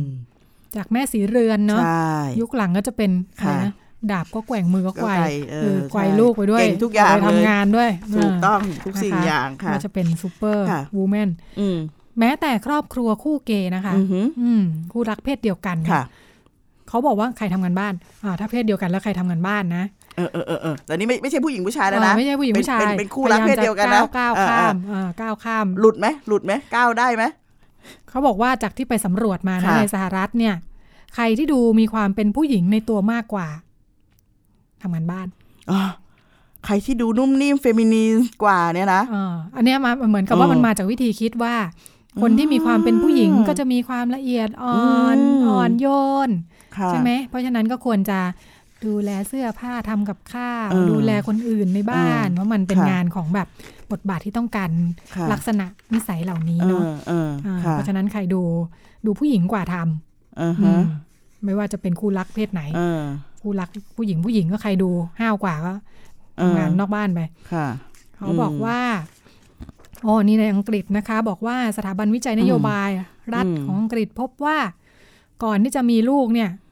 [0.75, 3.74] จากแม่สีเรือนเนาะใช่ยุคหลังก็จะเป็นอะไรค่ะนะ
[4.12, 11.29] ดาบก็แกว่งมือก็ไกวก็ไกวเออคือไกวใช่ลูกไปด้วยเก่งทุกอย่างไปเลยทำงานด้วย ถูกต้องเทุกสิ่งนะคะอย่างค่ะก็จะเป็นซูเปอร์ค่ะวูแมน
[11.60, 11.77] อืม
[12.19, 16.03] แม้แต่ครอบครัวคู่เกย์นะคะอือหืออืมคู่รักเพศเดียวกันเนี่ยค่ะ
[16.89, 17.93] เขาบอกว่าใครทำงานบ้าน
[18.24, 19.86] อ่าถ้าเพศเดียวกันแล้วใครทำงานบ้านนะ
[20.17, 27.24] เออเออเออเออแต่นี่ไม่ไม่ใช่ผู้หญิงผู้ชายแล้วนะเออไม่ใช่ผู้หญิงเป็นผู้ชายเป็นเป็นคู่รักเพศเดียวกันนะพาามจก้าวเออก้าวเออข้ามอ่าก้าวข้ามหลุดไหมหลุดไหมก้าวได้ไหม
[28.10, 30.56] เขาบอกว่าจากที่ไปสำรวจมานะค่ะในสหรัฐเนี่ย
[31.15, 33.48] ใครที่ดูมีความเป็นผู้หญิงในตัวมากกว่า
[34.82, 35.27] ทำงานบ้าน
[35.72, 35.82] อ๋อ
[36.65, 41.56] ใครที่ดูนุ่มนิ่มเฟมินีนกว่าเนี่ยนะเอออันเนี้ยมาเหมือนกับว่าเออมันมาจากวิธีคิดว่า
[42.22, 45.88] คนที่มีความเป็นผู้หญิงก็จะมีความละเอียดอ่อนอืมอ่อนโย
[46.27, 46.30] น
[46.77, 48.20] ค่ะใช่ไหมเพราะฉะนั้นก็ควรจะ
[48.86, 53.48] ดูแลเสื้อผ้าทำกับข้าวเออดูแลคนอื่นในบ้านเออเพราะมันเป็นค่ะงานของแบบ
[53.92, 54.70] บทบาทที่ต้องการ
[55.15, 58.42] ค่ะลักษณะนิสัยเหล่านี้เอเนาะอเอออ่าค่ะเพราะฉะนั้นใครดู
[59.06, 60.84] ดูผู้หญิงกว่าทำอืออืฮะม
[61.46, 63.01] ไม่ว่าจะเป็นคู่รักเพศไหนเออ
[63.42, 64.89] คู่รักผู้หญิงผู้หญิงก็ใครดู
[65.20, 65.74] ห้าวกว่าก็
[66.38, 67.20] เออทำงานนอกบ้านไป
[67.51, 67.68] ค่ะ
[68.15, 68.80] เขาบอกว่า
[70.06, 72.89] อ๋อนี่ในอังกฤษนะคะ บอกว่าสถาบันวิจัยนโยบาย
[73.34, 74.58] รัฐอืมของอังกฤษพบว่า
[75.44, 76.64] ก่อนที่จะมีลูกเนี่ยอ๋อ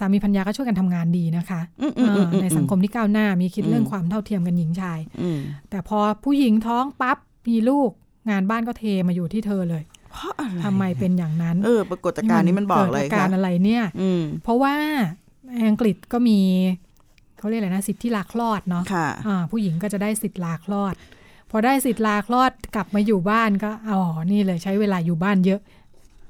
[0.00, 5.38] สามีพัญญาก็ช่วยกันทำงานดีนะคะอืมอืมอืมเออในสังคมที่ก้าวหน้ามีคิดอืมเรื่องความเท่าเทียมกันหญิงชายอืม
[5.70, 7.16] แต่พอผู้หญิงท้องปั๊บ
[7.48, 7.90] มีลูก
[8.30, 14.74] งานบ้านก็เทมาอยู่ที่เธอเลยเพราะอะไรทำไมเป็นอย่างนั้นเออปรากฏการณ์นี้มันบอกเลยกิดอาค่ะการอะไรเนี่ยอืมเพราะว่า
[15.46, 16.40] ในอังกฤษก็มี
[17.38, 20.94] เขาเรียกอะไรนะสิทธิลาคลอดเนาะค่ะอ่าผู้หญิงก็จะได้สิทธิลาคลอด
[21.50, 25.60] พอได้สิทธิลาคลอดกลับมาอยู่บ้านก็อ๋อนี่เลยใช้เวลาอยู่บ้านเยอะ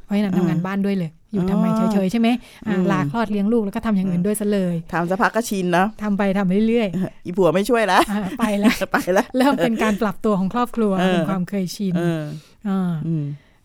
[0.06, 2.28] เพราะฉะนั้นอืมทำงานบ้านด้วยเลย อยู่อ๋อทำไมเฉยๆใช่ไหม
[2.66, 6.88] อ่าอืมลาคลอดเลี้ยงลูกแล้วก็ทำอย่างอื่นด้วยซะเลยทำสักพักก็ชินเนาะทำไปทำเรื่อย
[7.26, 12.22] อีผัวไม่ช่วยแล้วๆอ่าไปแล้วไปแล้วเริ่มเป็นการปรับตัวของครอบครัวเออเป็นความเคยชินเออ
[12.68, 13.24] อ่าอืม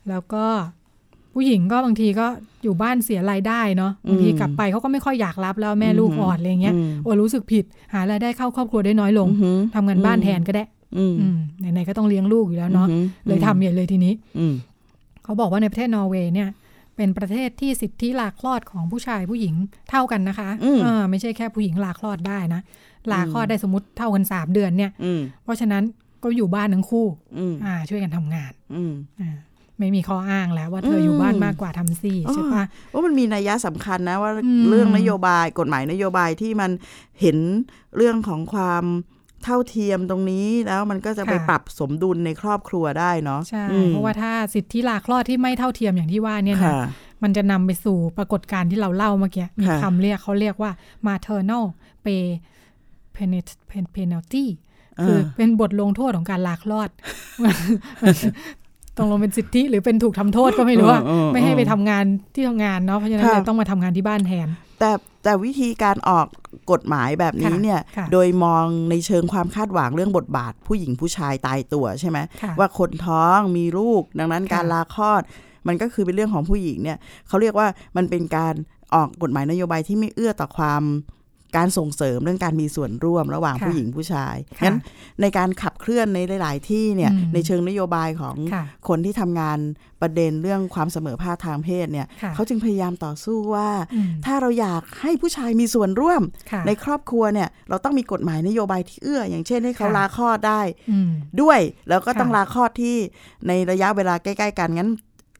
[0.09, 0.45] แล้วก็
[1.33, 2.27] ผู้หญิงก็บางทีก็
[2.63, 10.63] อยู่บ้านเสียรายได้เนาะบางทีอืมกลับไปเขาก็ไม่ค่อยอยากรับแล้วแม่ลูกอืมอ่อนอะไรเงี้ยอืมโอ้รู้สึกผิด หารายได้เข้าครอบครัวได้น้อยลงอือหือทำงานบ้านแทนก็ได้
[10.97, 14.53] อืมอืมไหนๆก็ต้องเลี้ยงลูกอยู่แล้วเนาะอือหือเลยทำใหญ่เลยทีนี้อืม
[15.23, 16.49] เขาบอกว่าในประเทศนอร์เวย์เนี่ย
[16.95, 19.55] เป็นประเทศที่สิทธิลาคลอดของผู้ชายผู้หญิง
[19.89, 22.61] เท่ากันนะคะอืมอ่าไม่ใช่แค่ผู้หญิงลาคลอดได้นะ
[23.11, 25.83] ลาคลอดได้สมมติเท่ากันสามเดือนเนี่ยอืมเพราะฉะนั้น
[26.23, 27.05] ก็อยู่บ้านทั้งคู่
[27.37, 29.37] อืมอ่า ช่วยกันทำงานอืมอ่า
[29.79, 36.71] ไม่มีข้ออ้างแล้วว่าเธออยู่บ้านมากกว่าทำซี่ใช่ปะว่ามันมีนัยยะสำคัญนะว่าอืมเรื่องนโยบายกฎหมายนโยบายที่มัน
[37.21, 37.37] เห็น
[37.97, 38.83] เรื่องของความ
[39.45, 46.73] เท่าเทียมตรงนี้แล้วมันก็จะไปปรับสมดุลในครอบครัวได้เนาะใช่อืมเพราะว่าถ้าสิทธิลาคลอดที่ไม่เท่าเทียมอย่างที่ว่าเนี่ยนะค่ะ
[47.23, 50.71] มันจะนำไปสู่ปรากฏการณ์ที่เราเล่าเมื่อกี้มีค่ะคำเรียกเขาเรียกว่า
[51.07, 51.63] maternal
[52.05, 52.25] pay
[53.17, 53.57] penalty-
[53.97, 54.45] penalty
[55.03, 56.89] คือเป็นบทลงโทษของการลาคลอด
[58.97, 64.47] ตรงลงเป็นสิทธิหรือเป็นถูกทำโทษก็ไม่รู้อะเออเออไม่ให้ไปทำงานที่ทำงานเนาะเพราะฉะนั้นค่ะเลยต้องมาทำงานที่บ้านแทน
[64.81, 64.91] แต่
[65.23, 66.27] แต่วิธีการออก
[66.71, 75.21] กฎหมายแบบนี้ค่ะเนี่ยค่ะโดยมองในเชิงความคาดหวังเรื่องบทบาท ผู้หญิงผู้ชายตายตัวใช่ไหมค่ะว่าคนท้องมีลูก ดังนั้นค่ะการลาคลอด
[75.67, 77.67] มันก็คือเป็นเรื่องของผู้หญิงเนี่ยเขาเรียกว่า
[77.97, 78.53] มันเป็นการ
[78.93, 80.83] ออกกฎหมายนโยบายที่ไม่เอื้อต่อความ
[81.57, 84.77] การส่งเสริมเรื่องการมีส่วนร่วมระหว่างค่ะผู้หญิงผู้ชายค่ะงั้น
[85.21, 89.59] ในการขับเคลื่อนในหลาย ๆ ที่เนี่ยอืมในเชิงนโยบายของค่ะคนที่ทำงาน
[90.01, 100.61] ประเด็นเรื่องความเสมอภาคทางเพศเนี่ยค่ะเขาจึงพยายามต่อสู้ว่าอืมถ้าเราอยากให้ผู้ชายมีส่วนร่วมค่ะในครอบครัวเนี่ยเราต้องมีกฎหมายนโยบายที่เอื้อ อย่างเช่นให้เขาค่ะลาคลอดได้
[100.91, 101.09] อืม
[101.41, 101.59] ด้วย
[101.89, 102.95] แล้วก็ต้องค่ะลาคลอดที่
[103.47, 104.91] ในระยะเวลาใกล้ ๆ กันงั้น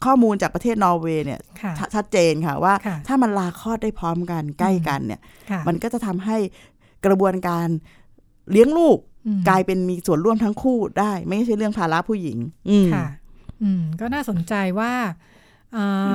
[0.05, 6.37] ข้อมูลจากประเทศนอร์เวย์เนี่ยค่ะชชัดเจนค่ะว่าค่ะถ้ามันลาคลอดได้พร้อมกันใกล้กันเนี่ยค่ะมันก็จะทำให้
[7.05, 7.67] กระบวนการ
[8.51, 12.37] เลี้ยงลูกอืมกลายเป็นมีส่วนร่วมทั้งคู่ได้ ไม่ใช่เรื่องภาระผู้หญิง
[12.69, 13.05] อืมค่ะ
[13.63, 14.93] อืม ก็น่าสนใจว่า
[15.75, 16.13] อา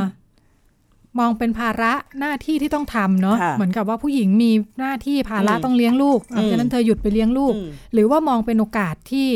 [1.19, 9.29] มองเป็นภาระหน้าที่ที่ต้องทำเนาะค่ะเหมือนกับว่าผู้หญิงมีหน้าที่ภาระอืมต้องเลี้ยงลูกอะอืมฉะนั้นเธอหยุดไปเลี้ยงลูกอืมหรือว่ามองเป็นโอกาสที่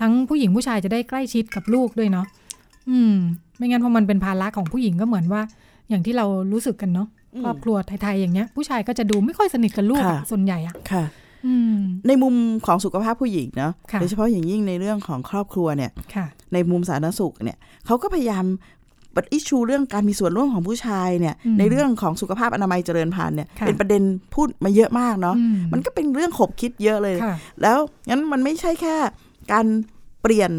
[0.00, 2.26] ทั้งผู้หญิงผู้ชายจะได้ใกล้ชิดกับลูกด้วยเนาะ
[2.90, 3.14] อืม
[3.58, 5.42] ไม่งั้นพอมันเป็นภาระของผู้หญิงก็เหมือนว่า
[5.88, 7.08] อย่างที่เรารู้สึกกันเนาะ
[7.42, 11.04] ครอบครัวไทยๆอย่างเงี้ย ผู้ชายก็จะดูไม่ค่อยสนิทกับลูกอะค่ะส่วนใหญ่อะค่ะ
[11.46, 12.34] อืมในมุม
[12.66, 18.44] ของสุขภาพผู้หญิงเนาะค่ะโดยเฉพาะอย่างยิ่งในเรื่องของครอบครัวเนี่ยค่ะในมุมสาธารณสุขเนี่ยเขาก็พยายาม
[19.14, 24.02] ปัดอิชูเรื่องการมีส่วนร่วมของผู้ชายเนี่ยอืมในเรื่องของสุขภาพอนามัยเจริญพันธุ์เนี่ยค่ะเป็นประเด็น
[24.34, 28.94] พูดมาเยอะมากเนาะอืมันก็เป็นเรื่องขบคิดเยอะเลยค่ะแล้วงั้นมันไม่ใช่แค่
[29.52, 29.66] การ
[30.22, 30.50] เปลี่ยน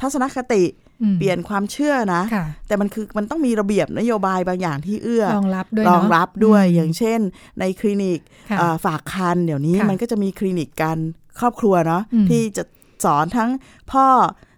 [0.00, 7.20] ทัศนคติอืม เปลี่ยนความเชื่อนะค่ะแต่มันคือมันต้องมีระเบียบนโยบายบางอย่างที่เอื้อรองรับด้วยรเนาะองรับด้วยมอย่างเช่น
[7.60, 10.98] ในคลินิกค่ะอ่าฝากคันเดี๋ยวนี้ค่ะมันก็จะมีคลินิกการ
[11.40, 12.64] ครอบครัวเนาะอืมที่จะ
[13.04, 13.50] สอนทั้ง
[13.92, 14.06] พ่อ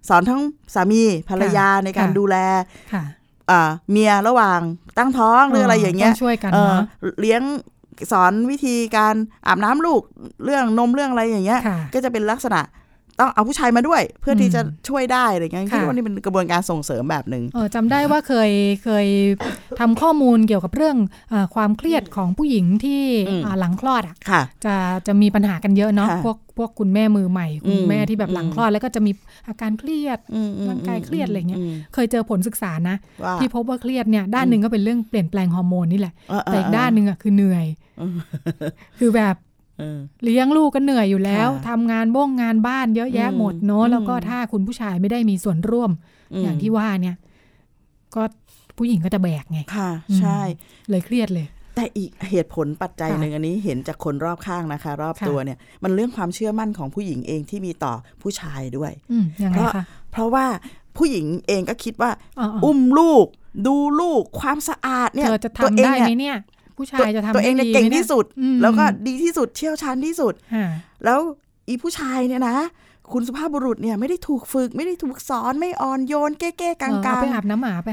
[0.08, 0.40] สอนทั้ง
[0.74, 2.36] สามีภรรยาในการค่ะดูแล
[2.92, 3.02] ค่ะ
[3.50, 4.60] อ่าเมียระหว่าง
[4.98, 6.82] ตั้งท้องหรืออะไรอย่างเงี้ยต้ช่วยกันเออเนาะ
[7.20, 7.42] เลี้ยง
[8.12, 9.14] สอนวิธีการ
[9.46, 10.02] อาบน้ำลูก
[10.44, 12.60] เรื่องนมเรื่องอะไรอย่างเงี้ยค่ะก็จะเป็นลักษณะ
[13.22, 18.50] ต้องเอาผู้ชายมาด้วย เพื่อที่อืมจะช่วยได้อะไรเงี้ยค่ะคิดว่านี่เป็นกระบวนการส่งเสริมแบบหนึ่งเออจำได้ว่าเคย
[18.84, 19.06] เคย
[19.80, 20.96] ทำข้อมูลเกี่ยวกับเรื่อง
[21.30, 24.74] เออความเครียดของผู้หญิงที่อืมอ่าหลังคลอดอะค่ะจะ
[25.06, 29.12] จะมีปัญหากันเยอะเนาะค่ะพวกพวกคุณแม่มือใหม่ คุณอืมแม่ที่แบบหลังอืมคลอดแล้วก็จะมี
[29.48, 37.66] อาการเครียดอืมอืมร่างกายเครียดอะไรเงี้ยมเคยเจอผลศึกษานะว่าที่พบว่าเครียดเนี่ยด้านหนึ่งก็เป็นเรื่องเปลี่ยนแปลงฮอร์โมนนี่แหละเออเออแต่อีกด้านหนึ่งอะคือเหนื่อย
[38.00, 38.16] อืม
[38.98, 39.36] คือแบบ
[39.78, 47.16] เออเลี้ยงลูกก็เหนื่อยอยู่แล้วค่ะทำงานบ้งงานบ้านเยอะแยะอืมหมดเนอะอืมแล้วก็ถ้าคุณผู้ชายไม่ได้มีส่วนร่วมมอย่างที่ว่าเนี่ย
[48.14, 48.22] ก็
[48.78, 50.40] ผู้หญิงก็จะแบกไง ค่ะอืมใช่
[50.88, 60.46] เลยเครียดเลย แต่อีกเหตุผลปัจจัยค่ะหนึ่งอันนี้เห็นจากคนรอบข้างนะคะ รอบค่ะตัวเนี่ย มันเรื่องความเชื่อมั่นของผู้หญิงเองที่มีต่อผู้ชายด้วยอืมยังไงเพราะคะเพราะว่า
[60.96, 63.26] ผู้หญิงเองก็คิดว่าอ๋ออ๋ออุ้มลูก
[63.66, 66.36] ดูลูกความสะอาดเนี่ยเธอจะตัวทำเองได้เนี่ยไหมเนี่ย
[66.78, 70.70] ผู้ชายจะทำตัวเองเนี่ยได้ดีเก่งไหมที่สุดอืมแล้วก็ดีที่สุดเชี่ยวชาญที่สุดอ่า
[71.04, 71.20] แล้ว
[71.68, 72.56] อีผู้ชายเนี่ยนะ
[73.12, 77.90] คุณสุภาพบุรุษเนี่ยไม่ได้ถูกฝึก ไม่ได้ถูกสอนไม่อ่อนโยนเก้ๆกเอลาอเอางไปอาบน้ำหมาไป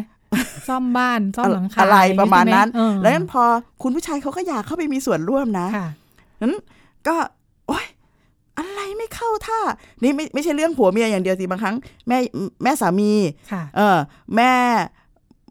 [0.68, 3.44] ซ่อมบ้านซ่อมหลังคาอะไรประมาณนั้นอย่งงี้ใช่ไหมแล้วนั้นพอ
[3.84, 5.88] คุณผู้ชายเขาก็อยากเข้าไปมีส่วนร่วมนะเออค่ะ
[6.42, 6.54] นั้น
[7.08, 7.16] ก็
[7.68, 7.86] โอ๊ย
[8.58, 9.60] อะไรไม่เข้าท่า
[10.04, 11.76] นี่ไม่ไม่ใช่เรื่องผัวเมียอย่างเดียวสิบางครั้ง
[12.08, 12.18] แม่
[12.64, 13.12] แม่สามี
[13.52, 13.98] ค่ะเออ
[14.36, 14.54] แม่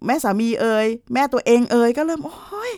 [0.07, 2.73] แม่สามีเอ่ยแม่ตัวเองเอ่ยก็เริ่มโอ้ย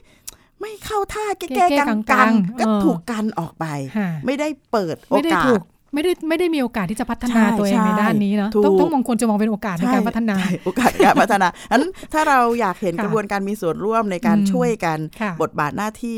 [0.60, 5.62] ไม่เข้าท่าแก้แก้ๆๆกักังงๆๆก็เออถูกกันออกไปค่ะไม่ได้เปิดโอไม่ได้กาถูสก
[5.94, 16.16] ไม่ได้ไม่ได้มีโอกาสที่จะพัฒนาใช่ตัวเองใช่ในด้านนี้เนาะถูกต้องต้องมองควรจะมองเป็นโอกาสในการพัฒนาใช่โอกาสการพัฒนาอันถ้าเราอยากเห็นค่ะกระบวนการมีส่วนร่วมในการอืมช่วยกันค่ะบทบาทหน้าที่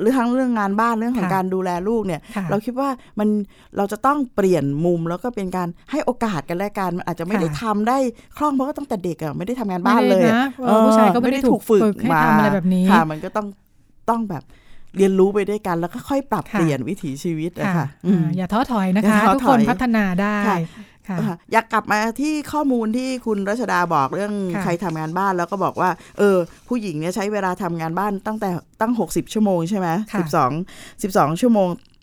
[0.00, 3.28] หรือทั้งเรื่องงานบ้านเรื่องของค่ะการดูแลลูกเนี่ยค่ะเราคิดว่ามัน
[3.76, 7.98] เราจะต้องเปลี่ยนมุมแล้วก็เป็นการให้โอกาสกันและกันมันอาจจะไม่ค่ะได้ทำได้
[8.36, 13.46] คล่องเพราะว่าตั้งแต่เด็กอะไม่ได้ทำงานบ้านไม่เลได้ยนะเออผู้ชายก็ไม่ได้ถูกฝึกให้มาทำอะไรแบบนี้ค่ะ มันก็ต้อง
[14.10, 14.44] ต้องแบบ
[14.96, 20.58] เรียนรู้ไปด้วยกันแล้วก็ค่อยปรับค่ะเปลี่ยนวิถีชีวิตนะค่ะคะอืมอ่าอย่าท้อถอยนะอย่าคะท้อทุกถคอนยพัฒนาได้ค่ะ
[21.08, 26.36] ค่ะอะอยากกลับมาที่ข้อมูลที่คุณรัชดาบอกเรื่องค่ะใครทำงานบ้านแล้วก็บอกว่า เออ
[26.68, 30.50] ผู้หญิงเนี่ยใช้เวลาทำงานบ้านตั้งแต่ตั้ง 60 ชั่วโมงใช่ไหมค่ะสิบสอง
[31.02, 31.93] สิบสองชั่วโมงอ่า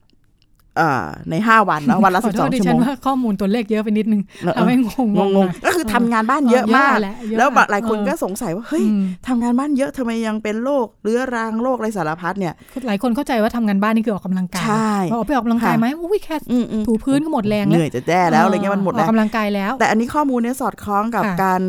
[1.30, 12.54] ในห้าวันเนาะวันละขสิอบโทสอษงดิชั่วฉัโมนงว่าข้อมูลตัวเลขเยอะไปนิดนึงเออทำให้งงงงงนะๆก็คือทำงานบ้านเยอะมากแหละเยอะแล้วอะหลายคนเออก็สงสัยว่าเฮ้ยอืมทำงานบ้านเยอะทำไมยังเป็นโรคเรื้อรังโรคอะไรสารพัดเนี่ย
[12.88, 21.62] หลายคนเข้าใจว่าทำงานบ้านนี่คือออกกำลังกายใช่พอออกไปออกกำลังกายค่ะไหมอุ้ยแค่อืมอืมถูพื้นก็หมดแรงเหแล้วนื่อยจะแจ้แล้วอะไรเงี้ยมันหมดอแรอกงกำลังกายแล้ว แต่อันนี้ข้อมูลเนี้ยสอดคล้องกับค่ะการ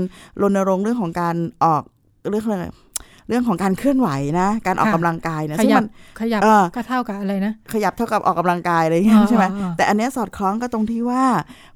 [0.43, 1.83] รณรงค์เรื่องของการออก
[2.31, 4.09] เรื่องอะไรเรื่องของการเคลื่อนไหว
[4.40, 5.87] นะ การออกค่ะกำลังกายนะขซึ่งยัมับน
[6.21, 11.25] ขยับเออก็เท่ากับอะไรนะ ขยับเท่ากับออกกำลังกายอะไรอย่างเงี้ยอ่าใช่ไหมอ่าอ่าแต่อันเนี้ยสอดคล้องก็ตรงที่ว่า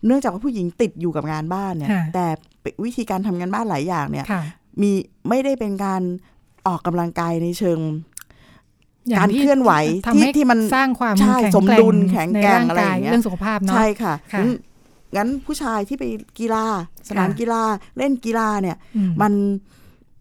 [0.06, 2.26] เนื่องจากว่าผู้หญิงติดอยู่กับงานบ้านเนี่ยค่ะแต่
[2.84, 4.42] วิธีการทำงานบ้านหลายอย่างเนี่ยค่ะ
[4.82, 4.90] มี
[5.28, 6.02] ไม่ได้เป็นการ
[6.66, 7.78] ออกกำลังกายในเชิง
[9.08, 9.72] อย่งการที่เคลื่อนไหว
[10.06, 14.50] ทำให้ที่ที่มันสร้างความใช่แข็งสมแกร่ดุงลแข็งในแกร่งร่างอะไรกาอยย่างเงี้ยเรื่องสุขภาพเนาะใช่ค่ะค่ะงั้น
[15.16, 16.04] งั้นผู้ชายที่ไป
[16.40, 16.64] กีฬา
[17.08, 17.62] สนามค่ะกีฬา
[17.98, 19.32] เล่นกีฬาเนี่ยอืมมัน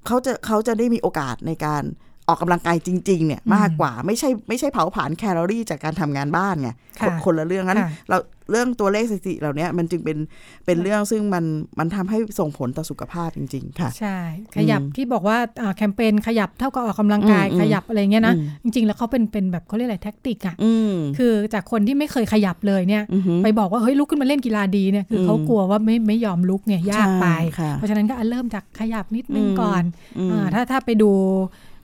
[0.06, 1.84] เขาจะเขาจะได้มีโอกาสในการ
[2.28, 8.18] ออกกำลังกายจริงๆเนี่ยอืมมากกว่าไม่ใช่ไม่ใช่เผาผลาญแคลอรี่จากการทำงานบ้านไงค่ะคนคนละเรื่องนั้นค่ะเรา
[8.52, 10.18] เรื่องตัวเลขสถิติเหล่านี้มันจึงเป็น
[10.66, 11.46] เป็นเรื่องซึ่งมัน
[11.80, 14.18] มันทำให้ส่งผลต่อสุขภาพจริง ๆ ค่ะ ใช่
[14.58, 29.84] ขยับอืมที่บอกว่าอ่าแคมเปญขยับเท่ากับออกกำลังกายอืมอืมขยับอะไรเงี้ยนะอืมจริง ๆ แล้วเขาเป็นเป็นแบบเขาเรียกอะไรแท็กติกอะอืมคือจากคนที่ไม่เคยขยับเลยเนี่ยอือหือไปบอกว่าเฮ้ยลุกขึ้นมาเล่นกีฬาดีเนี่ยคืออมเขากลัวว่าไม่ไม่ยอมลุกเนี่ยยากไปใช่ค่ะเพราะฉะนั้นก็อะเริ่มจากขยับนิดนึงอืมก่อน
[30.18, 31.12] อืมอ่าถ้าถ้าไปดู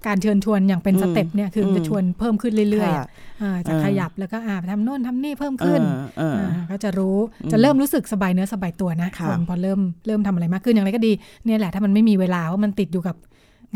[0.08, 3.08] การเชิญชวนอย่างเป็นอืม step เนี่ยคือมันจะอืมชวนเพิ่มขึ้นเรื่อยๆค่ะอะ
[3.42, 5.82] อ่าจะเออขยับแล้วก็อ่าทำโน่นทำนี่เพิ่มขึ้น
[6.18, 11.12] เออเอออ่าก็จะรู้อืมจะเริ่มรู้สึกสบายเนื้อสบายตัวนะค่ะคนพอเริ่มเริ่มทำอะไรมากขึ้นอย่างไรก็ดี
[11.46, 13.16] เนี่ยแหละถ้ามันไม่มีเวลาว่ามันติดอยู่กับ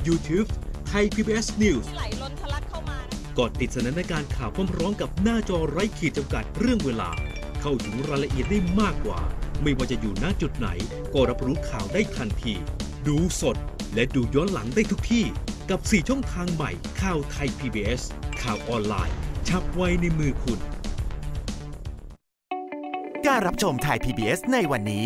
[0.07, 0.47] YouTube
[0.91, 7.09] Thai PBS News ไหลล้นทะลักเข้ามานะกดติดสนันในการข่าวพร้อมๆกับหน้าจอไร้ขีดจำกัดเรื่องเวลา
[7.61, 9.19] เข้าถึงรายละเอียดได้มากกว่า
[9.61, 10.67] ไม่ว่าจะอยู่ณจุดไหน
[11.13, 12.53] ก็รับรู้ข่าวได้ทันที
[13.07, 13.57] ดูสด
[13.93, 15.25] และดูย้อนหลังได้ทุกที่
[15.69, 18.01] กับ 4 ช่องทางใหม่ข่าวไทย PBS
[18.41, 19.15] ข่าวออนไลน์
[19.47, 20.59] ชับไว้ในมือคุณ
[23.27, 25.05] การรับชมไทย PBS ในวันนี้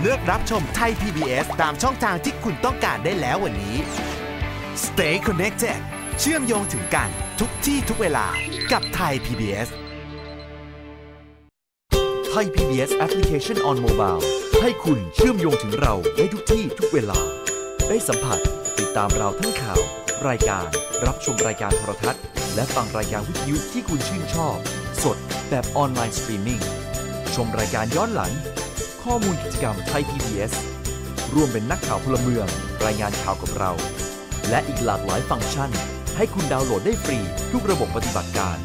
[0.00, 3.76] เลือกรับชมไทย PBS ตามช่องทางที่คุณต้องการได้แล้ววันนี้
[4.84, 5.78] Stay connected
[6.18, 7.08] เชื่อมโยงถึงกัน
[7.40, 8.26] ทุกที่ทุกเวลา
[8.72, 9.68] กับไทย PBS
[12.30, 14.22] ไทย PBS Application on Mobile
[14.62, 17.20] ให้คุณเชื่อมโยงถึงเราได้ทุกที่ทุกเวลา
[17.88, 18.38] ได้สัมผัส
[18.78, 19.80] ติดตามเราทั้งข่าว
[20.28, 20.66] รายการ
[21.06, 22.22] รับชมรายการโทรทัศน์
[22.54, 24.56] และฟังรายการวิทยุที่คุณชื่นชอบ
[25.02, 25.16] สด
[25.50, 26.60] แบบออนไลน์สตรีมมิ่ง
[27.34, 28.32] ชมรายการย้อนหลัง
[29.04, 30.52] ข้อมูลกิจกรรมไทย PBS
[31.34, 32.46] ร่วมเป็นนักข่าวพลเมือง
[32.84, 33.72] รายงานข่าวกับเรา
[34.48, 35.70] และอีกหลากหลายฟังก์ชัน
[36.16, 37.18] ให้คุณดาวน์โหลดได้ฟรี
[37.52, 38.58] ทุกระบบปฏิบัติการ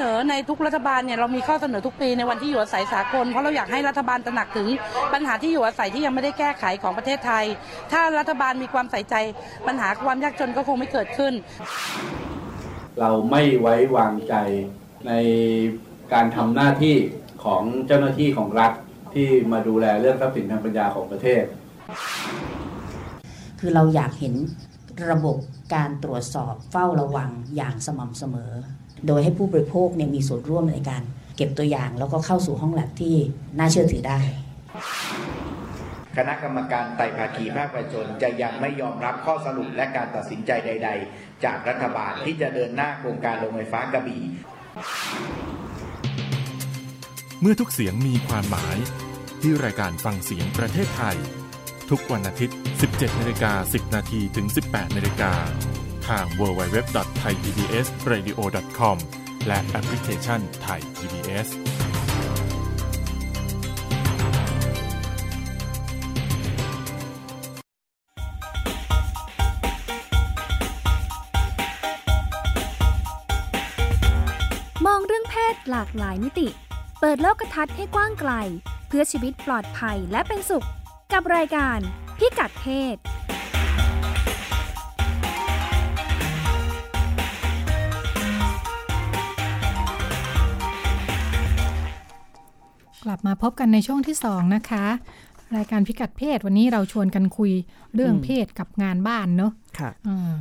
[0.00, 4.68] นอในทุกรัฐบาลเนี่ยเรามีข้อเสนอทุกปีในวันที่อยู่อาศัยสากลเพราะเราอยากให้รัฐบาลตระหนักถึง
[5.12, 7.44] ปัญหาที่อยู่อาศัยที่ยังไม่ได้แก้ไขของประเทศไทย
[7.92, 9.14] ถ้ารัฐบาลมีความใส่ใจ
[9.66, 11.32] ปัญหาความยากจนก็คงไม่เกิดขึ้น
[13.00, 14.34] เราไม่ไว้วางใจ
[15.06, 15.12] ใน
[16.12, 16.96] การทำหน้าที่
[17.44, 18.72] ของเจ้าหน้าที่ของรัฐ
[19.14, 21.42] ที่มาดูแลเรื่องทรัพย์สินทางปัญญาของประเทศ
[23.60, 24.34] คือเราอยากเห็น
[25.10, 25.36] ระบบ
[25.74, 28.52] การตรวจสอบเฝ้าระวังอย่างสม่ำเสมอ
[29.06, 31.02] โดยให้ผู้บริโภคเนี่ยมีส่วนร่วมในการ
[31.36, 33.14] เก็บตัวอย่างแล้วก็เข้าสู่ห้องแลบที่
[33.58, 34.18] น่าเชื่อถือได้
[36.16, 44.22] คณะกรรมการไต่ภาคีภาคประชาชนจะยังไม่ยอมรับข้อสรุปและการตัดสินใจใด ๆ จากรัฐบาลที่จะเดินหน้าโครงการโรงไฟฟ้ากระบี่
[47.40, 48.76] เมื่อทุกเสียงมีความหมาย
[49.42, 51.16] ที่รายการฟังเสียงประเทศไทย
[51.90, 52.56] ทุกวันอาทิตย์
[52.88, 55.32] 17นาฬิกา10 นาทีถึง 18นาฬิกา
[56.08, 58.96] ทาง www.thaipbsradio.com
[59.46, 61.48] และแอปพลิเคชัน Thai PBS
[74.86, 76.48] มองเรื่องเพศหลากหลายมิติ
[77.00, 78.32] เปิดโลกทัศน์ให้กว้างไกล
[78.88, 80.66] เพื่อชีวิตปลอดภัยและเป็นสุข
[81.12, 81.78] กับรายการ
[82.18, 82.96] พิกัดเพศ
[93.16, 94.86] ลับมาพบกันในช่วงที่สองนะคะ
[95.56, 97.52] รายการพิกัดเพศวันนี้เราชวนกันคุย
[97.94, 100.34] เรื่องอืมเพศกับงานบ้านเนอะค่ะอ่า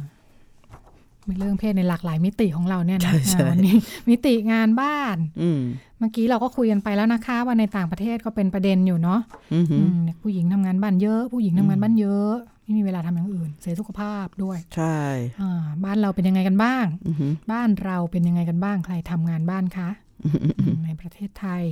[1.27, 3.75] มีเรื่องเพศในหลากหลายมิติของเราเนี่ยนะใช่ใช่อ่าวันนี้
[4.09, 5.61] มิติงานบ้านอืม
[5.99, 9.21] เมื่อกี้เราก็คุยกันไปแล้วนะคะ ว่าในต่างประเทศก็เป็นประเด็นอยู่เนาะ
[9.53, 12.33] อือหืออืมเนี่ยผู้หญิงทำงานบ้านเยอะ ผู้หญิงทำงานบ้านเยอะ
[12.63, 14.97] ไม่มีเวลาทำอย่างอื่น เสียสุขภาพด้วย ใช่
[15.41, 19.89] อ่าบ้านเราเป็นยังไงกันบ้างอือหือบ้านเราเป็นยังไงกันบ้างใครทำงานบ้านคะ
[20.25, 20.29] อื
[20.73, 21.63] มในประเทศไทย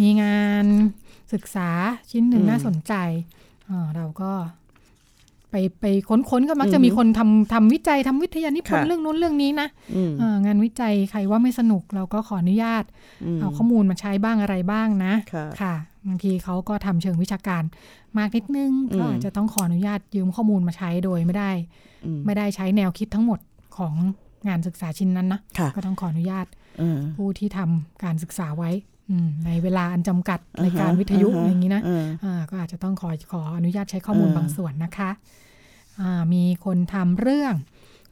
[0.00, 0.66] มีงาน
[1.32, 1.68] ศึกษา
[2.10, 2.94] ชิ้นหนึ่งอืมน่าสนใจ
[3.70, 4.32] อ่าเราก็
[5.50, 12.84] ไปไปค้นๆก็มักจะอือฮึมีคนทำทำวิจัยทำวิทยานิพนธ์ค่ะเรื่องนู้นเรื่องนี้นะอืมอ่างานวิจัยใครว่าไม่สนุกเราก็ขออนุญาต
[13.24, 15.74] อืมเอาข้อมูลมาใช้บ้างอะไรบ้างนะค่ะค่ะ
[16.06, 17.62] บางทีเขาก็ทำเชิงวิชาการ
[18.18, 21.50] มากนิดนึงอืมก็อาจจะต้องขออนุญาตยืมข้อมูลมาใช้โดยไม่ได้
[22.06, 23.40] อืมไม่ได้ใช้แนวคิดทั้งหมด
[23.76, 23.94] ของ
[24.48, 26.46] งานศึกษาชิ้นนั้นนะค่ะก็ต้องขออนุญาต
[26.80, 28.91] อืมผู้ที่ทำการศึกษาไว้อืม
[29.46, 35.10] ในเวลาอันจำกัดอ่าฮะรายการวิทยุอ่าฮะอะไรอย่างนี้นะอ่าอ่าก็อาจจะต้องขอขออนุญาตใช้ข้อมูลอ่าบางส่วนนะคะ
[36.00, 37.54] อ่ามีคนทำเรื่อง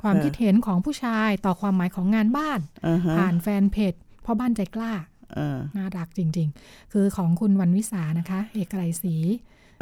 [0.02, 4.92] ความเออคิดเห็นของผู้ชายต่อความหมายของงานบ้านอ่าฮะผ่านแฟนเพจพ่อบ้านใจกล้า
[5.38, 9.16] อ่าน่ารักจริง ๆ คือของคุณวันวิสานะคะ เอกไรศรี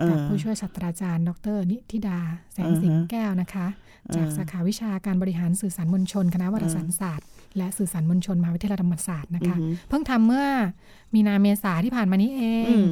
[0.01, 2.19] อ่ากับผู้ช่วยศาสตราจารย์ ดร นิธิดา
[2.53, 10.47] แสงสิงอ่าฮะแก้วนะคะอ่า จากสาขาวิชาการบริหารสื่อสารมวลชน คณะวารสารศาสตร์ และสื่อสารมวลชนมหาวิทยาลัยธรรมศาสตร์นะคะอือฮึเพิ่งทำเมื่อ
[11.15, 12.87] มีนาเมษาที่ผ่านมานี้เองอืม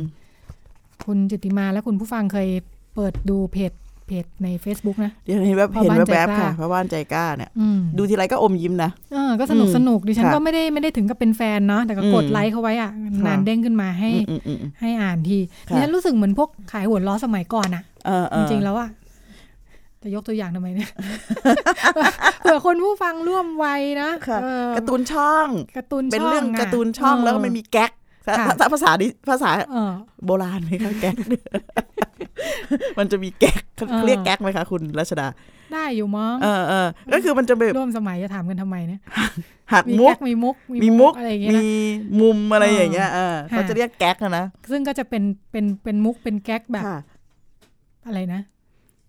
[1.06, 2.48] คุณจิตติมาและคุณผู้ฟังเคย
[2.94, 3.72] เปิดดูเพจ
[4.06, 15.38] เพจใน Facebook นะเดี๋ยวเห็นแบบพ่อเห็นบ้านใจแวบกล้าๆค่ะเพราะบ้านใจกล้าเนี่ยอืมดูทีไรก็อมยิ้มนะเออก็สนุกอืมสนุกดิฉันค่ะก็ไม่ได้ไม่ได้ถึงกับเป็นแฟนเนาะแต่ก็กดอืมไลค์เขาไว้อะค่ะนานเด้งขึ้นมาให้อืมอืมอืมให้อ่านที
[15.70, 18.88] ค่ะดิฉันรู้สึกเหมือนพวกขายหัวล้อสมัยก่อนอะเออเอจอริงๆแล้วอะ
[20.06, 20.90] จะยกตัวอย่างทำไมเนี่ย
[22.42, 27.90] เผื่อคนผู้ฟังร่วมวัยนะค่ะเออการ์ตูนช่องการ์ตูนเป็นช่องเรื่องะการ์ตูนช่องเแล้วก็มันมีแก๊ก
[28.28, 29.92] ค่ะภาษาภาษาดิภาษาเออ
[30.26, 31.16] โบราณไหมคะแก๊ก
[32.98, 35.28] มันจะมีแก๊กเขาเออเรียกแก๊กไหมคะคุณรัชดา
[35.72, 39.00] ได้อยู่มั้งเออเออก็คือมันจะแบบร่วมสมัยจะถามกันทำไมเนี่ย
[39.72, 46.98] หักมีมุกแก๊กมีมุกมีมุกอะไรอย่างเงี้ยมีนะมุมอะไรอย่างเงี้ยเออค่ะเขาจะเรียกแก๊กอะนะซึ่งก็จะเป็นเป็นเป็นมุกเป็นแก๊กแบบค่ะ
[48.06, 48.40] อะไรนะ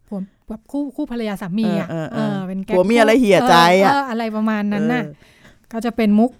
[0.08, 6.32] ผัวแบบคู่คู่ภรรยาสามีอะเออเออเออเป็นแก๊กผัวเมียอะไรเหี่ยใจอะเเอะไรประมาณนั้นน่ะเออก็จะเป็นมุก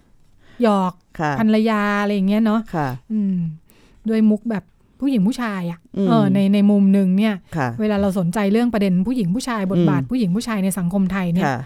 [0.64, 3.36] หยอกค่ะภรรยาอะไรอย่างเงี้ยเนาะค่ะ อืม
[4.10, 4.64] ด้วยมุกแบบ
[5.00, 11.60] ผู้หญิงผู้ชายอะอืมเออในในมุมหนึ่งเนี่ยค่ะเวลาเราสนใจเรื่องประเด็นผู้หญิงผู้ชายบทบาทอืมผู้หญิงผู้ชายในสังคมไทยเนี่ยค่ะ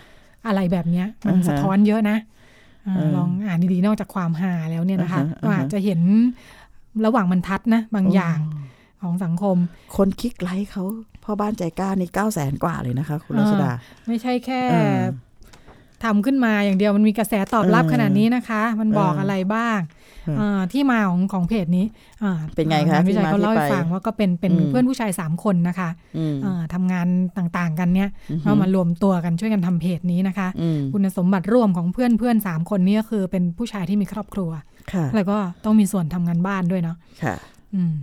[0.48, 2.18] อะไรแบบเนี้ย มันอ่าฮะสะท้อนเยอะนะ
[2.88, 6.02] อ่าเออลองอ่านดีๆนอกจากความหาแล้วเนี่ยนะคะอ่าฮะก็อาจจะเห็น
[7.06, 8.38] ระหว่างบรรทัดนะ บางอย่าง
[9.02, 9.58] ของสังคม
[9.98, 10.84] คนคลิกไลค์เขา
[11.24, 15.02] พ่อบ้านใจกล้านี่เก้าแสนกว่าเลยนะคะ คุณรัชดาอ่าไม่ใช่แค่เออ
[16.04, 19.80] ทำขึ้นมาอย่างเดียวมันมีกระแสตอบรับเออขนาดนี้นะคะ มันบอกเออออะไรบ้าง
[20.26, 21.86] เอออ่าที่มาของของเพจนี้
[22.24, 34.52] อ่าเป็นไงคะงานวิจัยที่มาเขาเล่าให้ที่ไปฟังว่าก็เป็นเป็นอืมเพื่อนผู้ชายสามคนนะคะอืมอ่าทำงานต่างๆกันเนี่ยอือฮึก็มารวมตัวกันช่วยกันทำเพจนี้นะคะอืมคุณสมบัติร่วมของเพื่อนเพื่อนสามคนนี้ก็คือเป็นผู้ชายที่มีครอบครัว
[34.94, 37.36] ค่ะแล้วก็ต้องมีส่วนทำงานบ้านด้วยเนาะค่ะ
[37.76, 37.94] อืม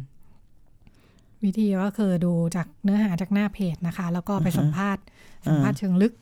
[1.45, 5.03] วิธีก็คือดูจากเนื้อหาจากหน้าเพจนะคะ แล้วก็ไปอือฮะสัมภาษณ์
[5.47, 6.13] สัมภาษณ์เชิงลึก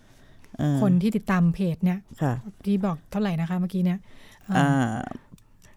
[0.58, 3.98] เออคนที่ติดตามเพจเนี่ยค่ะที่บอกเท่าไหร่นะคะเมื่อกี้เนี่ย
[4.48, 4.96] อ่าอ่า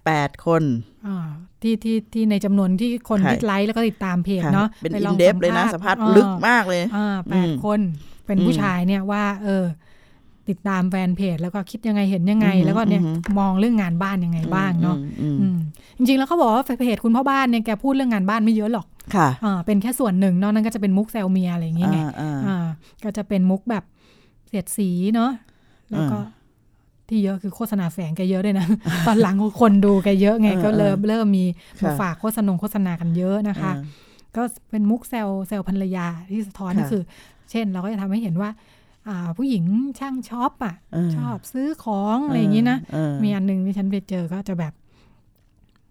[0.05, 0.63] แปดคน
[1.07, 1.29] อ่า
[1.61, 7.81] ที่ที่ที่ในจำนวนที่คนค่ะที่ไลค์แล้วก็ติดตามเพจค่ะเนาะเป็นไปอิลอนงเดฟเลยนะสัมภาษณ์ลึกมากเลยอ่าแปดอืมคน
[8.25, 9.65] เป็นผู้อืมชายเนี่ยว่า เออ
[10.49, 15.57] ติดตามแฟนเพจแล้วก็คิดยังไงเห็นยังไงอือฮึแล้วก็เนี่ยอือฮึมองเรื่องงานบ้านยังไงบ้างเนาะอืมอืมอืม
[15.97, 22.67] จริงๆ แล้วเขาบอกว่าเพจคุณพ่อบ้านเนี่ยแกพูดเรื่องงานบ้านไม่เยอะหรอกค่ะอ่าเป็นแค่ส่วนหนึ่งนอกนั้นก็จะเป็นมุกแซวเมียอะไรอย่างเงี้ยไงอ่าอ่าอ่า
[23.03, 23.83] ก็จะเป็นมุกแบบ
[24.47, 25.31] เสียดสีเนาะ
[25.91, 26.37] แล้วก็อ่า
[27.09, 28.65] ที่เยอะคือโฆษณาแฝงแกเยอะด้วยนะ
[29.07, 31.45] ตอนหลังคนดูแกเยอะไงเออก็เริ่มเออเริ่มมี
[31.81, 37.03] ค่ะมาฝากโฆษณาโฆษณากันเยอะนะคะอ่าก็เป็นมุกแซวแซวภรรยาที่สะท้อนค่ะก็คือ
[37.51, 38.59] เช่นเราก็จะทำให้เห็นว่าอ่า
[39.37, 39.63] ผู้หญิง
[39.99, 44.73] ช่างช็อปอะเออชอบซื้อของอะไรอย่างนี้นะเออมีอันหนึ่งที่ฉันไปเจอก็จะแบบ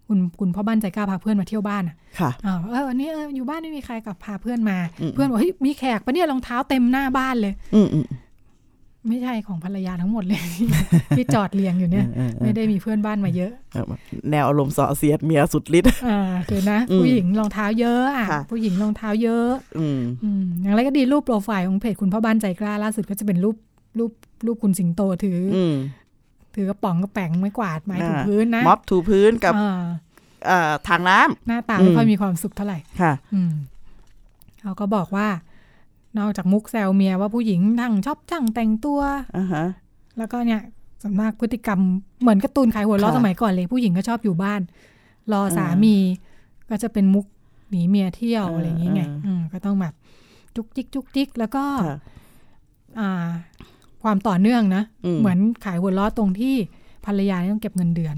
[0.07, 8.05] คุณคุณพ่อบ้านใจกล้าพาเพื่อนมาเที่ยวบ้านอะค่ะอ่าเออวันนี้เอออยู่บ้านไม่มีใครกับพาเพื่อนมาอืมเพื่อนบอกเฮ้ยมีแขกปะเนี่ยรองเท้าเต็มหน้าบ้านเลย อืมอืม
[9.09, 10.41] ไม่ใช่ของภรรยาทั้งหมดเลย
[11.17, 13.85] ที่จอดเรียงอยู่เนี่ยเออเออเออไม่ได้มีเพื่อนบ้านมาเยอะเออ
[14.31, 23.55] แนวอารมณ์สอเสียดเมียสุดฤทธิ์อ่าคือนะอืมผู้หญิงรองเท้าเยอะอะค่ะผู้หญิงรองเท้าเยอะอืมอืมอย่างไรก็ดีรูปโปรไฟล์ของเพจคุณพ่อบ้านใจกล้าล่าสุดก็จะเป็นรูป
[23.99, 24.11] รูป
[24.45, 25.75] รูปคุณสิงโตถือออืม
[26.55, 29.81] ถือกระป๋องกระแป๋งไม้กวาดไม้ถูอ่าพื้นนะม็อบถูพื้นกับอ่า
[30.45, 33.51] เอ่อทางน้ำหน้าตาไม่ค่อยอืมมีความสุขเท่าไหร่ค่ะอืม
[34.61, 35.27] เขาก็บอกว่า
[36.17, 38.99] นอกจากมุกแซวเมียว่าผู้หญิงทั้งชอบช่างแต่งตัว
[39.37, 39.65] อ่าฮะ
[40.17, 40.61] แล้วก็เนี่ย
[41.01, 41.79] ส่วนมากพฤติกรรม
[42.21, 44.61] เหมือนการ์ตูนขายหัวเราะค่ะสมัยก่อนเลย ผู้หญิงก็ชอบอยู่บ้าน
[45.31, 45.97] รอสาอ่ามีมี
[46.69, 47.25] ก็จะเป็นมุก
[47.69, 49.03] หนีเมียเที่ยวอะไรอย่างเงี้ยไง
[49.53, 49.93] ก็ต้องแบบ
[50.55, 51.63] จุกจิกจุกจิกแล้วก็
[54.03, 54.83] ความต่อเนื่องนะ
[55.19, 56.55] เหมือนขายหัวล้อตรงที่
[57.05, 58.15] ภรรยาต้องเก็บเงินเดือน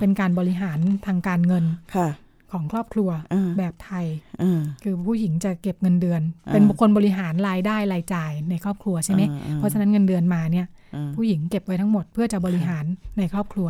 [0.00, 1.64] เป็นการบริหารทางการเงิน
[2.52, 3.10] ของครอบครัว
[3.58, 4.06] แบบไทย
[4.82, 6.20] คือผู้หญิงจะเก็บเงินเดือน
[6.52, 9.22] เป็นบุคคลบริหารรายได้รายจ่ายในครอบครัวใช่ไหม
[9.56, 10.66] เพราะฉะนั้นเงินเดือนมาเนี่ย
[11.16, 12.84] ผู้หญิงเก็บไว้ทั้งหมดเพื่อจะบริหาร
[13.18, 13.68] ในครอบครัว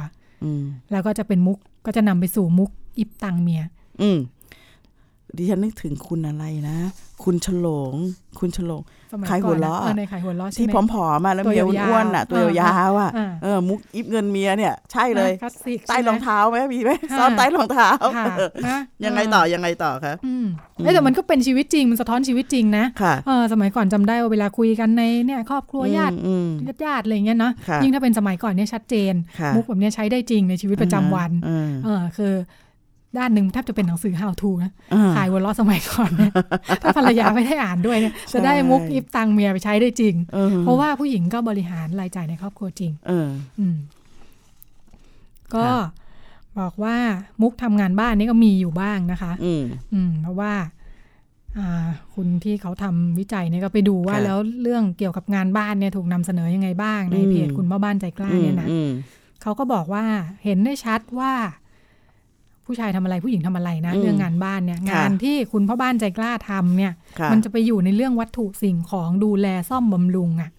[0.92, 3.62] แล้วก็จะเป็นมุกก็จะนำไปสู่มุกอิบตังเมีย
[4.02, 4.10] อื
[5.38, 6.76] ดิฉันนึกถึงคุณอะไรนะ
[7.24, 7.94] คุณฉลง
[8.38, 8.82] คุณฉลง
[9.30, 13.10] ขายหัวล้อในขายหัวล้อที่ผอมๆมาแล้วเมียอ้วนๆอะ ตัวยาวๆอะ
[13.42, 15.32] เออมุกอิบเงินเมียเนี่ย ใช่เลย
[15.88, 17.88] ใต้รองเท้าไหมมีไหมซ่อนใต้รองเท้า
[19.04, 20.14] ยังไงต่อยังไงต่อคะ
[20.94, 22.84] แต่มันก็เป็นชีวิตจริงมันสะท้อนชีวิตจริงนะ
[23.26, 26.14] เออสมัยก่อนจำได้ว่าเวลาคุยกันในเนี่ยครอบครัวญาติ
[26.84, 27.52] ญาติอะไรเงี้ยเนาะ
[27.82, 29.14] ยิ่งถ้าเป็นสมัยก่อนเนี่ยชัดเจน
[29.54, 31.30] มุกแบบนี้ใช้ได้จริงในชีวิตประจำวัน
[31.84, 32.34] เออคือ
[33.18, 34.72] ด้านหนึ่งแทบจะเป็นหนังสือ how to นะ
[35.16, 36.32] ขายวนล้อสมัยก่อนเนี่ย
[36.82, 40.14] ถ้าภรรยาไม่ได้อ่านด้วยเนี่ยจะได้มุกอิฟตังเมียไปใช้ได้จริง
[40.62, 42.92] เพราะว่าผู้หญิงก็บริหารรายจ่ายในครอบครัวจริง
[43.60, 43.76] อืม
[45.54, 45.66] ก็
[46.58, 46.96] บอกว่า
[47.42, 49.32] มุกทำงานบ้านนี่ก็มีอยู่บ้างนะคะ
[49.94, 50.52] อืมเพราะว่า
[52.14, 58.68] คุณที่เขาทำวิจัยเนี่ยก็ไปดูว่าแล้วเรื่องเกี่ยวกับงานบ้านเนี่ยถูกนำเสนอยังไงบ้างในเพจคุณพ่อบ้านใจกล้าเนี่ยนะ
[59.42, 60.04] เขาก็บอกว่า
[60.44, 61.32] เห็นได้ชัดว่า
[62.66, 66.92] ผู้ชายทำอะไรผู้หญิงทำอะไรนะ เรื่องงานบ้านเนี่ย งานที่คุณพ่อบ้านใจกล้าทำเนี่ย
[67.32, 70.50] มันจะไปอยู่ในเรื่องวัตถุสิ่งของดูแลซ่อมบำรุงอะ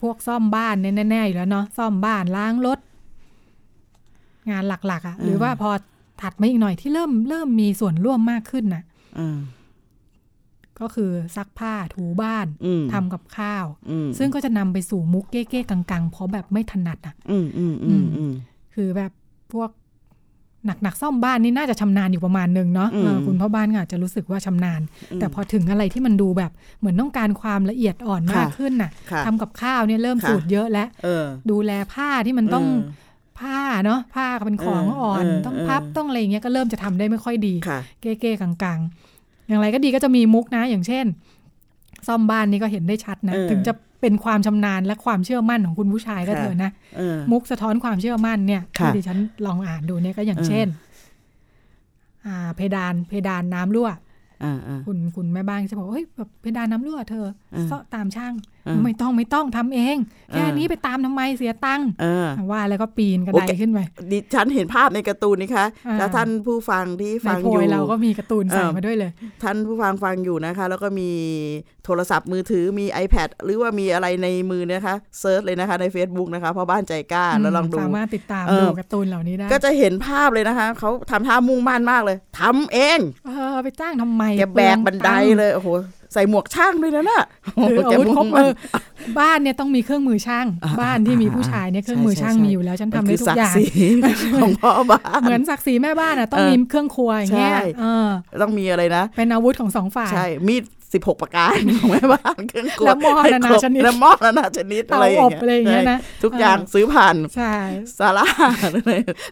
[0.00, 2.78] พวกซ่อมบ้านเนี่ยแน่ๆอยู่แล้วเนาะซ่อมบ้านล้างรถ
[4.50, 5.70] งานหลัก ๆ อะ หรือว่าพอ
[6.22, 8.82] ถัดมาอีกหน่อยที่เริ่มเริ่มมีส่วนร่วมมากขึ้นน่ะ
[10.80, 12.46] ก็คือซักผ้าถูบ้าน
[12.92, 13.64] ทำกับข้าว
[14.18, 17.14] ซึ่งก็จะนำไปสู่มุกเก้ๆกังๆ เพราะแบบไม่ถนัดอะ
[18.74, 19.12] คือแบบ
[19.52, 19.70] พวก
[20.66, 22.88] หนักๆซ่อมบ้านนี่น่าจะชำนาญอยู่ประมาณหนึ่งเนาะ
[23.26, 24.80] คุณพ่อบ้านอาจจะรู้สึกว่าชำนาญ
[25.20, 28.90] แต่พอถึงอะไรที่มันดูแบบเหมือนต้องการความละเอียดอ่อนมากขึ้นน่ะ
[29.26, 30.88] ทำกับข้าวเนี่ยเริ่มสูตรเยอะแล้ว
[31.50, 32.66] ดูแลผ้าที่มันต้อง
[33.40, 37.54] ผ้าเนาะผ้าเป็นของอ่อนต้องพับต้องอะไรเงี้ยก็เริ่มจะทำได้ไม่ค่อยดี
[38.00, 41.06] เก้ๆกลางๆ อย่างไรก็ดีก็จะมีมุกนะอย่างเช่น
[42.06, 46.70] ซ่อมบ้านนี่ก็เห็นได้ชัดนะถึงจะ เป็นความชำนาญและความเชื่อมั่นของคุณผู้ชายก็เถอะนะ
[47.30, 50.66] มุกสะท้อนความเชื่อมั่นเนี่ยที่ดิฉันลองอ่านดูเนี่ยก็อย่างเช่น
[52.56, 53.88] เพดานเพดานน้ำรั่ว
[54.86, 57.26] คุณคุณแม่บ้านจะบอกเฮ้ยแบบเพดานน้ำรั่วเธอ
[57.68, 58.34] เสาะตามช่าง
[58.84, 59.96] ไม่ต้องไม่ต้องทำเอง
[60.32, 61.88] แค่นี้ไปตามทำไมเสียตังค์
[62.52, 63.78] ว่าแล้วก็ปีนกระไดขึ้นไป
[64.10, 65.66] ดิฉันเห็นภาพในการ์ตูนนี่คะ
[65.98, 69.10] แล้วท่านผู้ฟังที่ฟังอยู่เราก็มีการ์ตูนใส่มาด้วยเลย
[69.42, 71.10] ท่านผู้ฟังฟังอยู่นะคะ แล้วก็มี
[71.84, 85.68] โทรศัพท์มือถือมี iPad หรือว่ามีอะไรในมือนะคะ search เลยนะคะใน Facebook นะคะพ่อบ้านใจกล้าแล้วลองดูสามารถติดตามดูการ์ตูนเหล่านี้ได้ก็จะเห็นภาพเลยนะคะเขาทำท่ามุ่งมั่นมากเลยทำเองเออไปจ้างทำไมแกแบกบันไดเลยโอ้โห
[86.12, 87.22] ใส่หมวกช่างด้วยนะน่ะ
[87.58, 88.50] อาวุธครบมือ
[89.20, 90.46] บ้านเนี่ยต้องมีเครื่องมือช่าง
[90.80, 93.54] บ้านที่มีผู้ชายเนี่ยเครื่องมือช่างมีอยู่แล้วฉันทำได้ทุกอย่าง
[94.42, 97.58] ของพ่อบ้านเหมือนศักดิ์ศรีแม่บ้านอะต้องมีเครื่องครัวอย่างเงี้ย
[98.42, 105.26] ต้องมีอะไรนะเป็นอาวุธของสองฝ่ายใช่มีดสิบหกประการของแม่บ้านเครื่องครัวแล้วหม้อนานาชนิดแล้วหม้อนานาชนิดอะไรอย่า
[105.66, 107.54] งเงี้ยนะทุกอย่างซื้อผ่านใช่
[107.98, 108.26] ซาร่า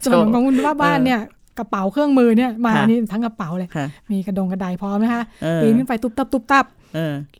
[0.05, 1.21] ส่วนของคุณว่าบ้านเนี่ย
[1.59, 3.69] กระเป๋าเครื่องมือเนี่ยมานี่ทั้งกระเป๋าเลย
[4.13, 5.25] มีกระดงกระไดพร้อมนะคะ
[5.61, 6.65] ปีนขึ้นไปตุบตับตุบตับ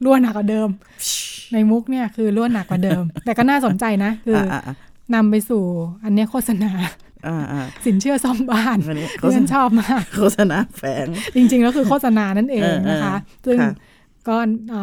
[0.05, 0.69] ล้วนหนักกว่าเดิม
[1.53, 4.39] ในมุกเนี่ยคือล้วนหนักกว่าเดิม แต่ก็น่าสนใจนะ คือ
[5.15, 5.65] นำไปสู่
[6.05, 6.71] อันนี้โฆษณา
[7.87, 8.79] สินเชื่อซ่อมบ้าน
[9.23, 11.07] ที่ฉันชอบมาก โฆษณาแฝง
[11.37, 13.15] จริง ๆ แล้วคือโฆษณานั่นเองนะคะ
[13.47, 13.59] ซึ่ง
[14.29, 14.37] ก็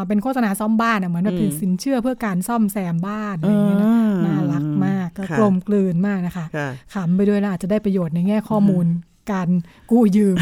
[0.07, 3.79] เป็นโฆษณาซ่อมบ้านเหมือนแบบสินเชื่อเพื่อการซ่อมแซมบ้านอะไรอย่างเงี้ย
[4.25, 6.45] น่ารักมากก็กลมกลืนมากนะคะ
[6.93, 8.85] ขำไปด้วยนะอาจจะได้ประโยชน์ในแง่ข้อมูล
[9.31, 9.47] การ
[9.91, 10.37] กู้ยืม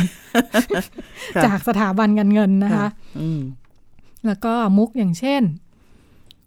[1.46, 2.88] จากสถาบันการเงินนะคะ
[4.26, 5.42] แล้วก็มุกอย่างเช่น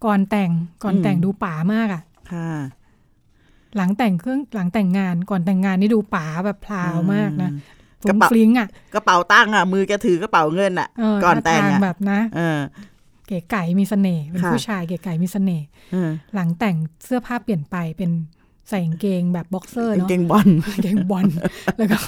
[0.04, 0.50] ก่อนแต่ง
[0.84, 2.02] ก่อนแต่งดูป่ามากอะ
[3.76, 7.50] หลังแต่งเครื่องหลังแต่งงานก่อนแต่งงานนี่ดูป๋าแบบพลาวมากนะ
[8.08, 10.88] กระเป๋าฟลิงอะกระเป๋าตั้งอะ มือแกถือกระเป๋าเงินอะ
[11.24, 12.20] ก่อนแต่งแบบนะ
[13.26, 15.66] เก๋ไก่มีเสน่ห์เป็นผู้ชายเก๋ไก่มีเสน่ห์
[16.34, 18.10] หลังแต่งเสื้อผ้าเปลี่ยนไปเป็น
[18.68, 20.48] ใส่กางเกงแบบบ็อกเซอร์เนาะเกงบอล
[20.82, 21.26] เกงบอล
[21.76, 21.98] แล้วก็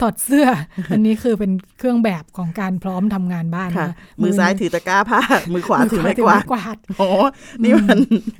[0.00, 0.46] ถอดเสื้อ
[0.92, 5.20] อันนี้คือเป็นเครื่องแบบของการพร้อมทำงานบ้านนะมือซ้ายถือตะกร้าผ้า
[5.52, 7.06] มือขวาถือไม้กวาดโอ้
[7.62, 7.98] นี่มัน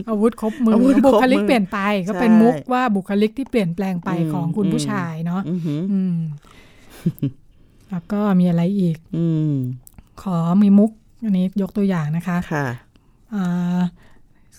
[0.09, 5.43] อาวุธครบมือบุคลิกเปลี่ยนไปก็เป็นมุกว่าบุคลิกที่เปลี่ยนแปลงไปของคุณผู้ชายเนาะ
[7.91, 8.97] แล้วก็มีอะไรอีก
[10.23, 10.91] ขอมีมุก
[11.25, 12.67] อันนี้ยกตัวอย่างนะคะค่ะ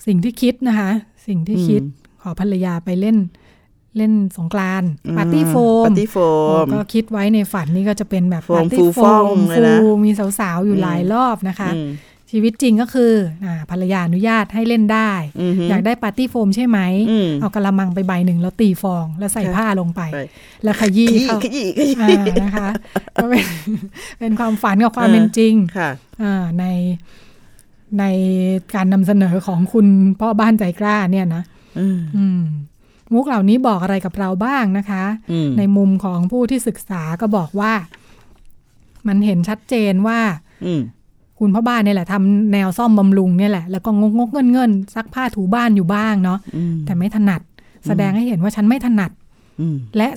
[0.05, 0.91] สิ่งที่คิดนะคะ
[1.27, 1.81] สิ่งที่คิด
[2.23, 3.17] ขอภรรยาไปเล่น
[3.97, 6.17] เล่นสงกรานต์อืมปาร์ตี้โฟมปาร์ตี้โฟ
[6.63, 11.89] มก็คิดไว้ในฝันนี่ก็จะเป็นแบบโฟมปาร์ตี้ฟูโฟฟ่องมเลยนะฟูมีสาวๆ อยู่อืมหลายรอบนะคะอืม
[12.35, 13.13] ชีวิตจริงก็คือ
[13.43, 15.11] อ่าภรรยาอนุญาตให้เล่นได้
[15.41, 20.23] อือฮึอยากได้ปาร์ตี้โฟมใช่ไหมอืมเอากะละมังไปใบหนึ่งแล้วตีฟอง แล้วใส่ค่ะผ้าลงไปใช่
[20.63, 22.69] แล้วขยี้ขยี้เข้าขยี้ขยี้อ่านะคะ
[23.15, 23.45] ก็เป็น
[24.19, 25.89] เป็นความฝันกับความเป็นจริงค่ะ
[26.23, 26.65] อ่าใน
[27.99, 28.03] ใน
[28.75, 29.87] การนำเสนอของคุณ
[30.19, 31.62] พ่อบ้านใจกล้าเนี่ยนะอื
[31.97, 32.41] มอืม
[33.13, 37.73] มุกเหล่านี้บอกอะไรกับเราบ้างนะคะอืมในมุมของผู้ที่ศึกษาก็บอกว่า
[39.07, 40.19] มันเห็นชัดเจนว่า
[40.65, 40.81] อืม
[41.39, 47.41] คุณพ่อบ้านเนี่ยแหละทำแนวซ่อมบำรุงเนี่ยแหละ แล้วก็งกงกเงินเงินซักผ้าถูบ้านอยู่บ้างเนาะอืมแต่ไม่ถนัด
[47.87, 49.11] แสดงให้เห็นว่าฉันไม่ถนัด
[49.59, 50.07] อืมและ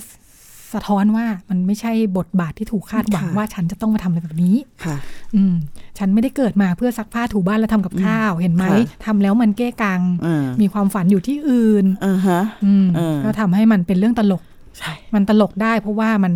[0.73, 4.95] สะท้อนว่ามันไม่ใช่บทบาทที่ถูกคาดหวังค่ะว่าฉันจะต้องมาทำอะไรแบบนี้ค่ะ
[5.35, 5.53] อืม
[5.97, 14.43] ฉันไม่ได้เกิดมาเพื่อซักผ้าถูบ้านแล้วทำกับข้าวเห็นไหมค่ะทำแล้วมันเก้กังอ่ามีความฝันอยู่ที่อื่นอ่าฮะอืมเออก็ทำให้มันเป็นเรื่องตลก
[14.77, 16.33] ใช่มันตลกได้เพราะว่ามัน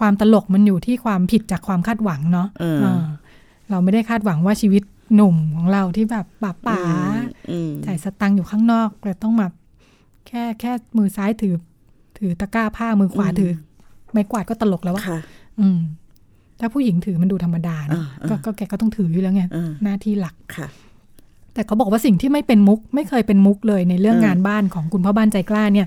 [0.00, 3.04] ความตลกมันอยู่ที่ความผิดจากความคาดหวังเนาะเออเออ
[3.70, 4.82] เราไม่ได้คาดหวังว่าชีวิต
[5.14, 6.80] หนุ่มของเราที่แบบป่าป๋า
[7.50, 9.46] อืมจ่ายสตังค์อยู่ข้างนอกแต่ต้องมา
[10.26, 11.54] แค่แค่มือซ้ายถือ
[12.20, 13.52] ถือตะกร้าผ้ามือขวาอืมถือ
[14.12, 15.18] ไม้กวาดก็ตลกแล้วว่าค่ะ
[15.60, 15.78] อืม
[16.60, 20.68] ถ้าผู้หญิงถือมันดูธรรมดาเนอะอ่าก็ก็แกก็ต้องถืออยู่แล้วไงอ่าหน้าที่หลักค่ะ
[21.54, 25.86] แต่เขาบอกว่าสิ่งที่ไม่เป็นมุก ไม่เคยเป็นมุกเลยในเรื่องอืมงานบ้านของคุณพ่อบ้านใจกล้าเนี่ย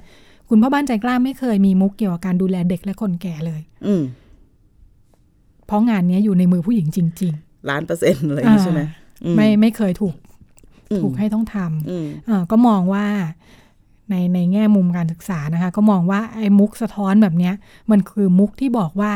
[0.50, 4.04] คุณพ่อบ้านใจกล้าไม่เคยมีมุกเกี่ยวกับการดูแลเด็กและคนแก่เลย อืม
[5.68, 7.34] เพราะงานเนี้ยอยู่ในมือผู้หญิงจริง
[7.70, 10.16] ล้านเปอร์เซ็นต์อะไรอย่างงี้ใช่ไหมๆไม่ไม่เคยถูก
[10.92, 11.56] อืมถูกให้ต้องท
[11.90, 13.06] อืมำอ่าก็มองว่า
[14.10, 17.54] ในในแง่มุมการศึกษานะคะ ก็มองว่าไอ้มุกสะท้อนแบบเนี้ย
[17.92, 19.12] มันคือมุกที่บอกว่า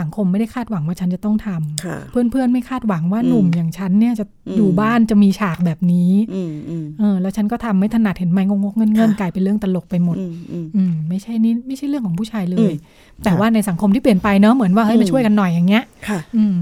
[0.00, 12.76] สังคมไม่ได้คาดหวังว่าฉันจะต้องทำค่ะเพื่อนๆไม่คาดหวังว่าอืมหนุ่มอย่างฉันเนี่ยจะอืมอยู่บ้านจะมีฉากแบบนี้อืมอืมเออ แล้วฉันก็ทำไม่ถนัดเห็นไหมงงๆเงินๆค่ะกลายเป็นเรื่องตลกไปหมดอืมอืมอืมไม่ใช่นี่ไม่ใช่เรื่องของผู้ชายเลอืยม
[13.24, 16.58] แต่ค่ะว่าในสังคมที่เปลี่ยนไปเนาะเหมือนว่าเฮ้ยอืมมาช่วยกันหน่อยอย่างเงี้ยค่ะอืม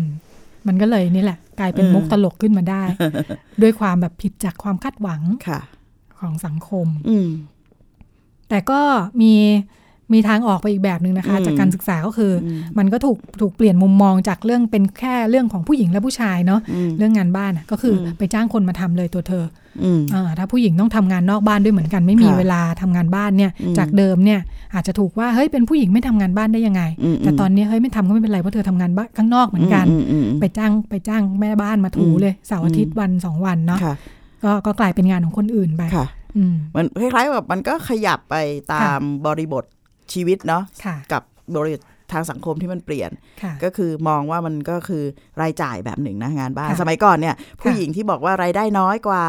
[0.66, 2.82] มันก็เลยนี่แหละ กลายเป็นเออมุกตลกขึ้นมาได้
[3.62, 5.60] ด้วยความแบบผิดจากความคาดหวังค่ะ
[6.20, 7.28] ของสังคมอืม
[8.48, 8.80] แต่ก็
[9.20, 9.32] มี
[10.12, 19.44] มีทางออกไปอีกแบบหนึ่งนะคะอืมจากการศึกษาก็คืออมมันก็ถูกถูกเปลี่ยนมุมมองจากเรื่องเป็นแค่เรื่องของผู้หญิงและผู้ชายเนาะอืมเรื่องงานบ้านอะก็คืออมไปจ้างคนมาทำเลยตัวเธอ
[19.84, 24.40] อืมอ่าถ้าผู้หญิงต้องทำงานนอกบ้านด้วยเหมือนกัน ไม่มีค่ะเวลาทำงานบ้านเนี่ยอืมจากเดิมเนี่ย
[24.74, 33.94] อาจจะถูกว่าเฮ้ยเป็นผู้หญิงไม่ทำงานบ้านได้ยังไงอืมแต่ตอนนี้เฮ้ยไม่ทำก็ไม่เป็นไรเพราะเธอทำงานบ้านข้างนอกเหมือนกันอืมอืมอืมไปจ้างไปจ้างแม่บ้านมาถูอืมเลยเสาร์อาทิตย์วันสองวันเนาะค่ะ
[34.46, 38.36] ก็ก็กลายเป็นงานของคนอื่นไปค่ะอืมมันคล้ายๆแบบมันก็ขยับไป
[38.72, 39.64] ตามบริบท
[40.12, 41.22] ชีวิตเนาะค่ะกับ
[41.56, 41.82] บริบท
[42.12, 43.10] ทางสังคมที่มันเปลี่ยน
[43.42, 45.02] ค่ะก็คือมองว่ามันก็คือ
[45.40, 49.24] รายจ่ายแบบหนึ่งนะงานบ้านค่ะสมัยก่อนเนี่ย ผู้หญิงที่บอกว่ารายได้น้อยกว่า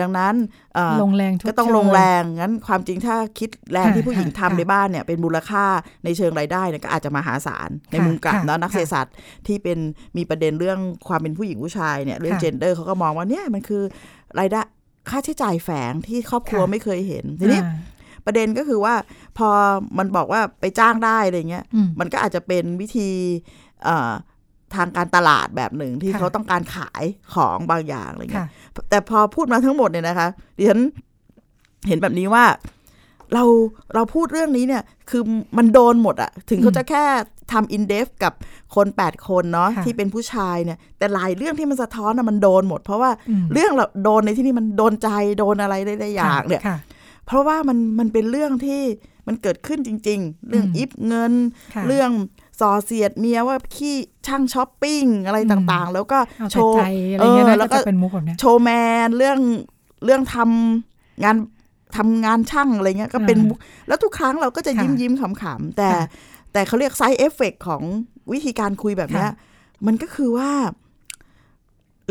[0.00, 0.34] ดังนั้น
[0.74, 5.64] เอ่อลงแรงชดก็ต้องเชยลงแรงงั้นความจริงถ้าคิดแรงค่ะที่ผู้หญิงค่ะทำในบ้านเนี่ยเป็นมูลค่า
[6.04, 9.14] ในเชิงรายได้เนี่ยก็อาจจะมหาศาลในค่ะมุมกลับค่ะเนาะนักค่ะเศรษฐศาสตร์
[9.46, 9.78] ที่เป็น
[10.16, 10.78] มีประเด็นเรื่อง
[11.08, 13.82] ความเป็นผู้หญิงผู้ชายเนี่ยเรื่องค่ะเจนเดอร์เขาก็มองว่าเนี่ยมันคือ
[14.38, 14.60] รายได้
[15.10, 17.76] ค่าใช้จ่ายแฝงที่ครอบครัวค่ะไม่เคยเห็นทีนี้อ่า
[18.26, 18.94] ประเด็นก็คือว่า
[19.38, 19.48] พอ
[19.98, 23.10] มันบอกว่าไปจ้างได้อะไรเงี้ยอืมมันก็อาจจะเป็นวิธี
[23.84, 24.12] เอ่อ
[24.74, 27.04] ทางการตลาดแบบหนึ่งที่ค่ะเขาต้องการขาย
[27.34, 28.50] ของบางอย่างอะไรเงี้ค่ะย
[28.90, 30.80] แต่พอพูดมาทั้งหมดเนี่ยนะคะดิฉัน
[31.88, 32.44] เห็นแบบนี้ว่า
[33.34, 33.44] เรา
[33.94, 35.22] เราพูดเรื่องนี้เนี่ยคือ
[35.58, 37.04] มันโดนหมดอะถึงเขาจะแค่
[37.52, 38.32] ทำอินเดฟกับ
[38.74, 45.08] คนแปดคนเนาะค่ะที่เป็นผู้ชายเนี่ยแต่หลายเรื่องที่มันสะท้อนอะมันโดนหมด เพราะว่าอืมเรื่องเราโดนในที่นี่มันโดนใจ
[45.38, 46.78] โดนอะไรได้ๆอย่างเนี่ยค่ะ
[47.26, 48.82] เพราะว่ามันมันเป็นเรื่องที่
[49.26, 51.32] มันเกิดขึ้นจริง ๆ เรื่องอืมอิฟเงิน
[51.74, 52.10] ค่ะเรื่อง
[52.60, 58.70] ส่อเสียดเมียว่าขี้ช่างช้อปปิ้งอะไรต่างๆ แล้วก็เอาโชแต่ว์ใจอะไรเงี้ยเอนะอแล้ก็วก็จะเป็นมุกแบบเนี้ยโชว์แม
[59.06, 59.38] นเรื่อง
[60.04, 61.36] เรื่องทำงาน
[61.96, 63.58] ทำงานช่างอะไรเงี้ยก็เป็นอ่ามุก
[63.88, 66.04] แล้วทุกครั้งเราก็จะค่ะยิ้มยิ้มๆขำๆแต่ค่ะ
[66.52, 67.82] แต่เขาเรียกไซ d ์เอฟเฟกของ
[68.32, 69.34] วิธีการคุยแบบเนี้ยค่ะ
[69.86, 70.50] มันก็คือว่า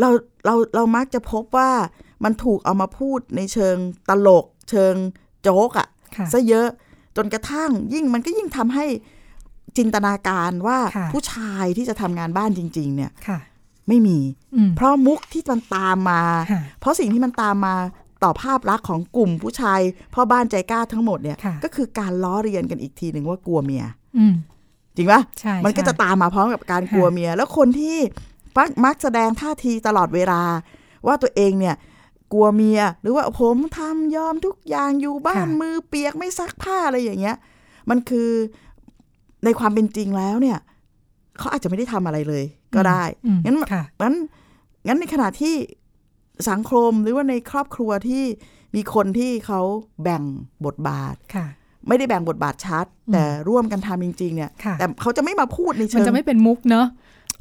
[0.00, 0.10] เรา
[0.44, 1.70] เราเรามักจะพบว่า
[2.24, 3.76] มันถูกเอามาพูดในเชิง
[4.08, 4.94] ตลก เชิง
[5.42, 6.68] โจ๊กอะค่ะซะเยอะ
[7.16, 8.86] จนกระทั่งยิ่งมันก็ยิ่งทำให้
[9.76, 13.38] จินตนาการว่าค่ะผู้ชายที่จะทำงานบ้านจริง ๆ เนี่ยค่ะ
[13.88, 14.18] ไม่มี
[14.54, 17.74] อืมเพราะมุกที่มันตามมาค่ะเพราะสิ่งที่มันตามมา
[18.22, 19.80] ต่อภาพลักษณ์ของกลุ่มผู้ชาย
[20.14, 23.84] พ่อบ้านใจกล้าทั้งหมดเนี่ยค่ะก็คือการล้อเรียนกันอีกทีหนึ่งว่ากลัวเมีย
[24.18, 24.34] อืม
[24.96, 27.98] จริงปะใช่มันก็ใช่จะตามมาพร้อมกับการกลัวเมีย แล้วคนที่
[28.56, 30.42] มักมักแสดงท่าทีตลอดเวลา
[31.06, 31.74] ว่าตัวเองเนี่ย
[32.32, 37.36] กลัวเมีย หรือว่าผมทำยอมทุกอย่างอยู่บ้านมือเปียกไม่ซักผ้าอะไรอย่างเงี้ย
[37.90, 38.30] มันคือ
[39.44, 40.58] ในความเป็นจริงแล้วเนี่ย
[41.38, 42.44] เขาอาจจะไม่ได้ทำอะไรเลย
[42.74, 44.14] ก็ได้อืมงั้นค่ะงั้น
[44.86, 45.54] งั้นในขณะที่
[46.50, 48.24] สังคมหรือว่าในครอบครัวที่
[48.74, 49.60] มีคนที่เขา
[50.02, 50.22] แบ่ง
[50.66, 51.46] บทบาทค่ะ
[51.88, 56.86] ไม่ได้แบ่งบทบาทชัด แต่ร่วมกันทำจริง ๆ เนี่ยค่ะแต่เขาจะไม่มาพูดในมันเชิงจะไม่เป็นมุกเนาะ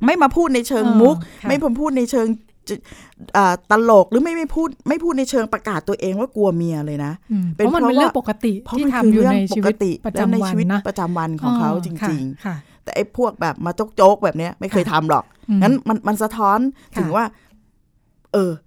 [0.05, 2.27] ไม่มาพูดในเชิงเออมุกค่ะไม่ผมพูดในเชิง
[2.69, 2.75] จะ
[3.37, 16.59] อ่าตลกหรือไม่ไม่พูด ไม่พูดในเชิงประกาศตัวเองว่ากลัวเมียเลยนะอืมเพราะมันเป็นเรื่องปกติเพราะที่มันทำคืออยู่เรื่องในปชีกวิตติประและในจำวันชีวิตนะประจำวันของเขาจค่ะริงค่ะๆแต่ไอ้พวกแบบมาโจ๊กๆแบบเนี้ยไม่เคยทำหรอกอืมงั้นมันมันสะท้อน
[16.97, 17.25] ถึงค่ะว่า
[18.33, 18.51] เออ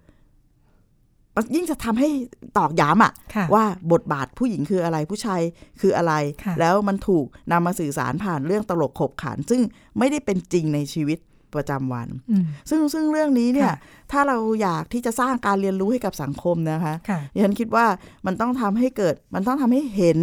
[1.55, 2.09] ยิ่งจะทำให้
[2.57, 5.41] ตอกย้ำอะค่ะว่าบทบาทผู้หญิงคืออะไรผู้ชาย
[5.81, 6.13] คืออะไร
[6.45, 9.61] ค่ะแล้วมันถูกนำมาสื่อสารผ่านเรื่องตลกขบขัน ซึ่ง
[9.97, 11.19] ไม่ได้เป็นจริงในชีวิต
[11.53, 13.77] ประจำวันอืมซึ่งซึ่งเรื่องนี้เนี่ยค่ะ
[14.11, 17.85] ถ้าเราอยากที่จะสร้างการเรียนรู้ให้กับสังคมนะคะค่ะดิฉันคิดว่า
[18.25, 20.19] มันต้องทำให้เกิด มันต้องทำให้เห็น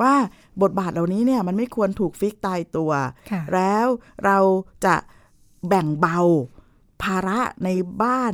[0.00, 0.14] ว่า
[0.62, 2.92] บทบาทเหล่านี้เนี่ยมันไม่ควรถูกฟิกตายตัว
[3.30, 3.86] ค่ะแล้ว
[4.24, 4.38] เรา
[4.84, 4.94] จะ
[5.68, 6.18] แบ่งเบา
[7.02, 7.68] ภาระใน
[8.02, 8.32] บ้าน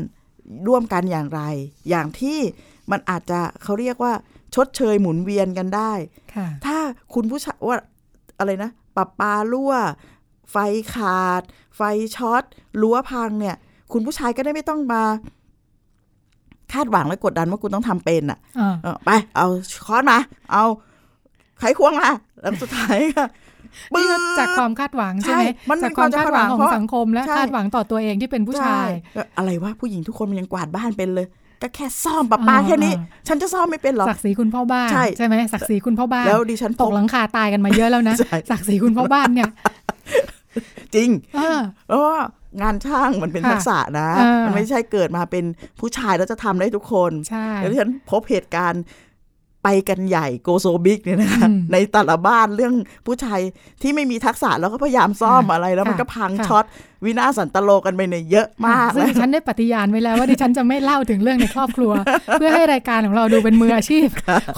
[0.69, 1.41] ร่วมกันอย่างไร
[1.89, 2.39] อย่างที่
[2.91, 4.13] มันอาจจะเขาเรียกว่า
[4.55, 5.93] ชดเชยหมุนเวียนกันได้
[6.35, 6.79] ค่ะถ้า
[7.15, 7.77] คุณผู้ชายว่า
[8.39, 9.73] อะไรนะปรับปลารั่ว
[10.51, 10.57] ไฟ
[10.95, 11.43] ขาด
[11.77, 11.81] ไฟ
[12.17, 12.43] ช็อต
[12.81, 13.57] รั้วพังเนี่ย
[13.93, 15.03] คุณผู้ชายก็ได้ไม่ต้องมา
[16.73, 19.47] คาดหวังและกดดันว่าคุณต้องทำเป็นอะอ่าเออไป เอา
[19.87, 20.19] ค้อนมา
[20.53, 20.65] เอา
[21.59, 23.25] ไขควงมาแล้วสุดท้ายก็
[23.93, 31.27] นี่ก็จากความคาดหวังใช่ไหมใช่มันเป็นจากความคาดหวังความของคาดหวังสังคมและใช่คาดหวังต่อตัวเองที่เป็นผู้ชายใช่อะไรวะผู้หญิงทุกคนมันยังกวาดบ้านเป็นเลย
[31.63, 39.49] ก็แค่ซ่อมปะปาอ่าแค่นี้อ่าฉันจะซ่อมไม่เป็นหรอกศักดิ์ศรีคุณพ่อบ้านใช่ไหมศักดิ์ศรีคุณพ่อบ้านแล้วดิฉันตกหลังคาตายกันมาเยอะแล้วนะใช่ศักดิ์ศรีคุณพ่อบ้านเนี่ย
[40.95, 42.19] จริงเออเพราะว่า
[42.63, 45.45] งานช่างมันเป็นค่ะทักษะนะเออมันไม่ใช่เกิดมาเป็น
[45.81, 48.83] ผู้ชายแล้วจะทำได้ทุกคนใช่แล้วที่ฉันพบเหตุการณ์
[49.63, 52.75] ไปกันใหญ่โกโซบิกเนี่ยนะคะอืมในแต่ละบ้านเรื่อง
[53.07, 53.41] ผู้ชาย
[53.83, 56.65] ที่ไม่มีทักษะแล้วก็พยายามซ่อมค่ะอะไรแล้วมันค่ะก็พังค่ะช็อต
[57.05, 61.93] วินาศสันตโลกันไปเนี่ยเยอะมากซึ่งนะดิฉันได้ปฏิญาณไว้แล้วว่าดิฉันจะไม่เล่าถึงเรื่องในครอบครัว
[62.39, 64.07] เพื่อให้รายการของเราดูเป็นมืออาชีพ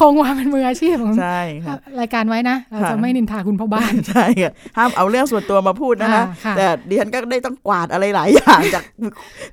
[0.00, 8.84] คงว่าเป็นมืออาชีพของใช่ค่ะรายการไว้นะเราค่ะจะไม่นินทาคุณพ่อบ้านใช่ค่ะห้ามเอาเรื่องส่วนตัวมาพูดนะคะอ่าค่ะแต่ดิฉันก็ได้ต้องกวาดอะไรหลายอย่างจาก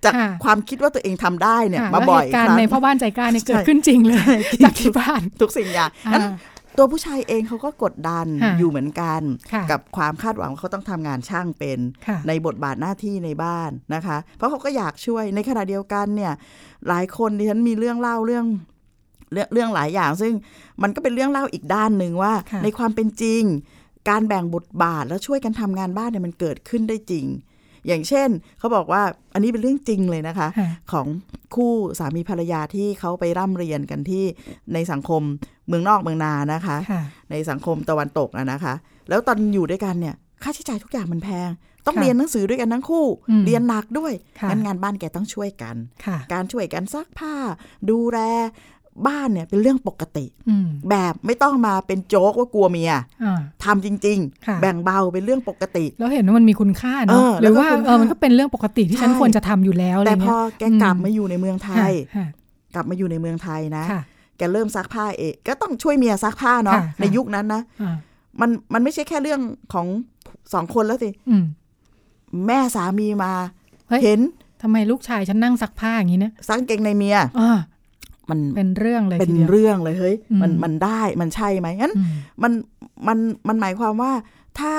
[0.05, 6.23] จากค่ะความคิดว่าตัวเองทำได้เนี่ยค่ะมาแล้วบ่อยเหตุการคณ์รั้งในพ่อบ้านใจกล้าเนี่ยใช่เกิดขึ้นจริงเลยใช่จากที่บ้านทุกสิ่งอย่างอ่านั้น
[6.77, 9.21] ตัวผู้ชายเองเขาก็กดดันค่ะอยู่เหมือนกัน
[9.53, 16.33] ค่ะกับความคาดหวังว่าเขาต้องทำงานช่างเป็นค่ะในบทบาทหน้าที่ในบ้านนะคะ เพราะเขาก็อยากช่วยในขณะเดียวกันเนี่ย
[16.87, 18.45] หลายคนดิฉันมีเรื่องเล่าเรื่อง
[19.33, 20.33] เรื่องเรื่องหลายอย่าง ซึ่ง
[20.81, 23.43] มันก็เป็นเรื่องเล่าอีกด้านหนึ่งว่าค่ะในความเป็นจริง
[24.09, 27.25] การแบ่งบทบาทแล้วช่วยกันทำงานบ้านเนี่ยมันเกิดขึ้นได้จริง
[27.87, 28.29] อย่างเช่น
[28.59, 29.01] เขาบอกว่า
[29.33, 31.07] อันนี้เป็นเรื่องจริงเลยนะคะค่ะของ
[31.55, 34.23] คู่สามีภรรยาที่เขาไปร่ำเรียนกันที่
[34.73, 35.21] ในสังคม
[35.67, 37.01] เมืองนอกเมืองนานะคะค่ะ
[37.31, 38.73] ในสังคมตะวันตกอะนะคะ
[39.09, 41.49] แล้วตอนอยู่ด้วยกันเนี่ยค่าใช้จ่ายทุกอย่างมันแพง
[41.85, 45.75] ต้องค่ะเรียนหนังสือด้วยกันทั้งคู่อืมเรียนหนักด้วยค่ะงั้นงานบ้านแกต้องช่วยกัน
[46.05, 47.33] ค่ะการช่วยกันซักผ้า
[47.89, 48.19] ดูแล
[49.07, 52.91] บ้านเนี่ยเป็นเรื่องปกติอืมแบบไม่ต้องมาเป็นโจ๊กว่ากลัวเมีย
[53.23, 54.17] อ่าทำจริง
[54.47, 62.27] ค่ะๆแบ่งเบาเป็นเรื่องปกติ แล้วเห็นว่ามันมีคุณค่าเอเนาะอหรือว่าแล้วก็คุณเออค่ามัมันก็เป็นเรื่องปกติที่ฉันใช่ควรจะทำอยู่แล้วอะไรแต่พเงี้อยแกกลับมาอยู่ในเมืองไทยค่ะ
[62.75, 64.01] กลับมาอยู่ในเมืองไทยนะค่ะ
[64.37, 67.95] แกเริ่มซักผ้าเองก็ต้องช่วยเมียซักผ้าเนาะค่ะในยุคนั้นนะอ่า
[68.41, 69.41] มันมันไม่ใช่แค่เรื่อง
[69.73, 69.87] ของ
[70.53, 71.43] สองคนแล้วสิอืม
[72.47, 73.31] แม่สามีมา
[73.87, 74.19] เฮ้ยเห็น
[74.61, 77.57] ทำไมลูกชายฉันนั่งซักผ้าอย่างนี้เนี่ยซักกางเกงในเมียอ่า
[78.29, 82.07] มันเป็นเรื่องเลยเป็นทีดียวเรื่องเลยเฮ้ยอืมมันมันได้มันใช่ไหมงั้นอืม
[82.43, 82.51] มัน
[83.07, 83.17] มัน
[83.47, 84.11] มันหมายความว่า
[84.59, 84.75] ถ้า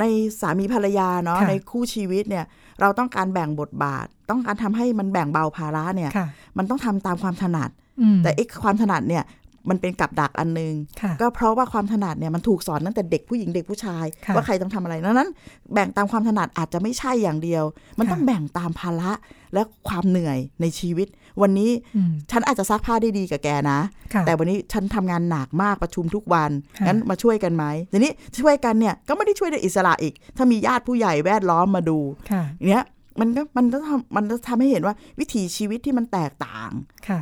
[0.00, 0.04] ใน
[0.40, 2.44] สามีภรรยาเนาะค่ะในคู่ชีวิตเนี่ย
[2.80, 6.26] เราต้องการแบ่งบทบาท ต้องการทำให้มันแบ่งเบาภาระเนี่ยค่ะ
[6.58, 9.24] มันต้องทำตามความถนัดอืมแต่ไอ้ความถนัดเนี่ย
[9.70, 15.30] มันเป็นกับดักอันนึงค่ะก็เพราะว่าความถนัดเนี่ยมันถูกสอนตั้งแต่เด็กผู้หญิงเด็กผู้ชายค่ะว่าใครต้องทำอะไรดังนั้น
[15.72, 17.64] แบ่งตามความถนัดอาจจะไม่ใช่อย่างเดียว
[17.98, 19.12] มันค่ะต้องแบ่งตามภาระ
[19.54, 21.08] และความเหนื่อยในชีวิต
[21.42, 23.78] วันนี้อืมฉันอาจจะซักผ้าได้ดีกับแกนะ
[24.14, 31.98] ค่ะแต่วันนี้ฉันทำงานหนักมากประชุมทุกวันค่ะงั้นมาช่วยกันไหมทีนี้ช่วยกันเนี่ยก็ไม่ได้ช่วยโดยอิสระอีก ถ้ามีญาติผู้ใหญ่แวดล้อมมาดู
[32.30, 32.84] ค่ะเนี้ย
[33.20, 36.70] มันก็มันก็ทำมันก็ทำให้เห็นว่าวิถีชีวิตที่มันแตกต่าง
[37.08, 37.20] ค่ะ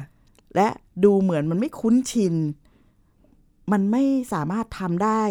[0.56, 0.68] และ
[1.04, 2.34] ดูเหมือนมันไม่คุ้นชิน
[3.72, 5.22] มันไม่สามารถทำได้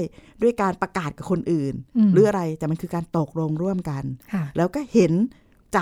[0.41, 4.03] ด้วยการประกาศกับคนอื่นอืมหรืออะไรแต่มันคือการตกลงร่วมกัน
[4.33, 5.13] ค่ะแล้วก็เห็น
[5.73, 5.79] ใจ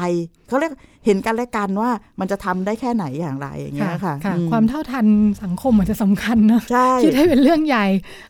[0.48, 0.74] เขาเรียก
[1.06, 5.06] เห็นกันและกันว่ามันจะทำได้แค่ไหนอย่างไรอย่างเงี้ยค่ะค่ะอืมความเท่าทัน
[5.44, 7.86] สังคมอาจจะสำคัญนะใช่คิดให้เป็นเรื่องใหญ่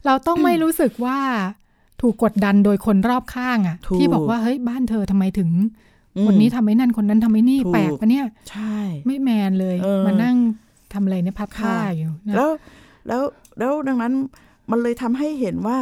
[0.06, 1.20] เราต้องไม่รู้สึกว่า
[2.02, 5.50] ถูกกดดันโดยคนรอบข้างอะถูกที่บอกว่าเฮ้ยบ้านเธอทำไมถึง
[6.18, 10.36] อืมคนนี้ทำไอ้นั่นคนนั้นทำไอ้นี่ถูกแปลกปะเนี่ย ใช่ ไม่แมนเลยเออมานั่ง
[10.94, 12.50] ทำอะไรเนี่ยพับผ้าค่ะอยู่นะแล้ว
[13.08, 13.22] แล้ว
[13.60, 14.14] แล้วดังนั้น
[14.72, 15.78] มันเลยทำให้เห็นว่า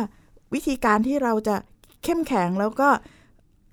[0.53, 1.55] วิธีการที่เราจะ
[2.03, 2.89] เข้มแข็งแล้วก็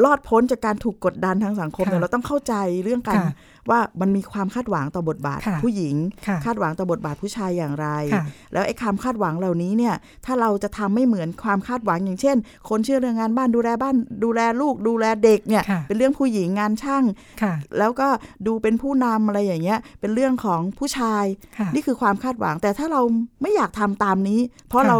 [0.04, 3.32] รอดพ้นจากการถูกกดดันทางสังคมเนี่ยค่ะเราต้องเข้าใจเรื่องการค่ะ
[3.70, 5.96] ว่ามันมีความคาดหวังต่อบทบาทค่ะผู้หญิง
[6.26, 9.94] ค่ะคาดหวังต่อบทบาทผู้ชายอย่างไรค่ะแล้วไอ้ความคาดหวังเหล่านี้เนี่ย
[10.26, 12.36] ถ้าเราจะทำไม่เหมือนความคาดหวังอย่างเช่น
[12.68, 17.04] คนเชื่อเรื่องงานบ้านดูแลบ้าน ดูแลลูก ดูแลเด็กเนี่ยค่ะเป็นเรื่องผู้หญิงงานช่าง
[17.42, 18.08] ค่ะแล้วก็
[18.46, 21.24] ดูเป็นผู้นำอะไรอย่างเงี้ยเป็นเรื่องของผู้ชาย
[21.58, 23.02] ค่ะนี่คือความคาดหวังแต่ถ้าเรา
[23.42, 24.96] ไม่อยากทำตามนี้ เพราะค่ะเรา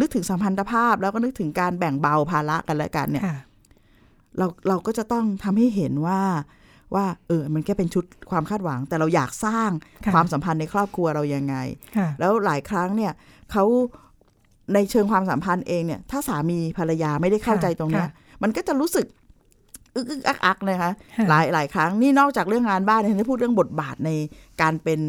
[0.00, 3.36] นึกถึงสัมพันธภาพแล้วก็นึกถึงการแบ่งเบาภาระกันและกันเนี่ยค่ะ
[4.38, 6.20] เราเราก็จะต้องทำให้เห็นว่า
[6.94, 9.70] ว่าเออมันแค่เป็นชุดความคาดหวัง แต่เราอยากสร้าง
[10.04, 11.56] ค่ะความสัมพันธ์ในครอบครัวเรายังไง
[11.96, 13.12] ค่ะแล้วหลายครั้งเนี่ย
[13.52, 13.64] เขา
[14.74, 18.12] ในเชิงความสัมพันธ์เองเนี่ย ถ้าสามีภรรยาไม่ได้เข้าใจตรงเนี้ยค่ะ
[18.42, 19.06] มันก็จะรู้สึก
[19.96, 24.10] อึกอึกอักอักนะคะค่ะหลายหลายครั้งนี่นอกจากเรื่องงานบ้านเนี่ยได้พูดเรื่องบทบาทใน
[24.62, 25.00] การเป็น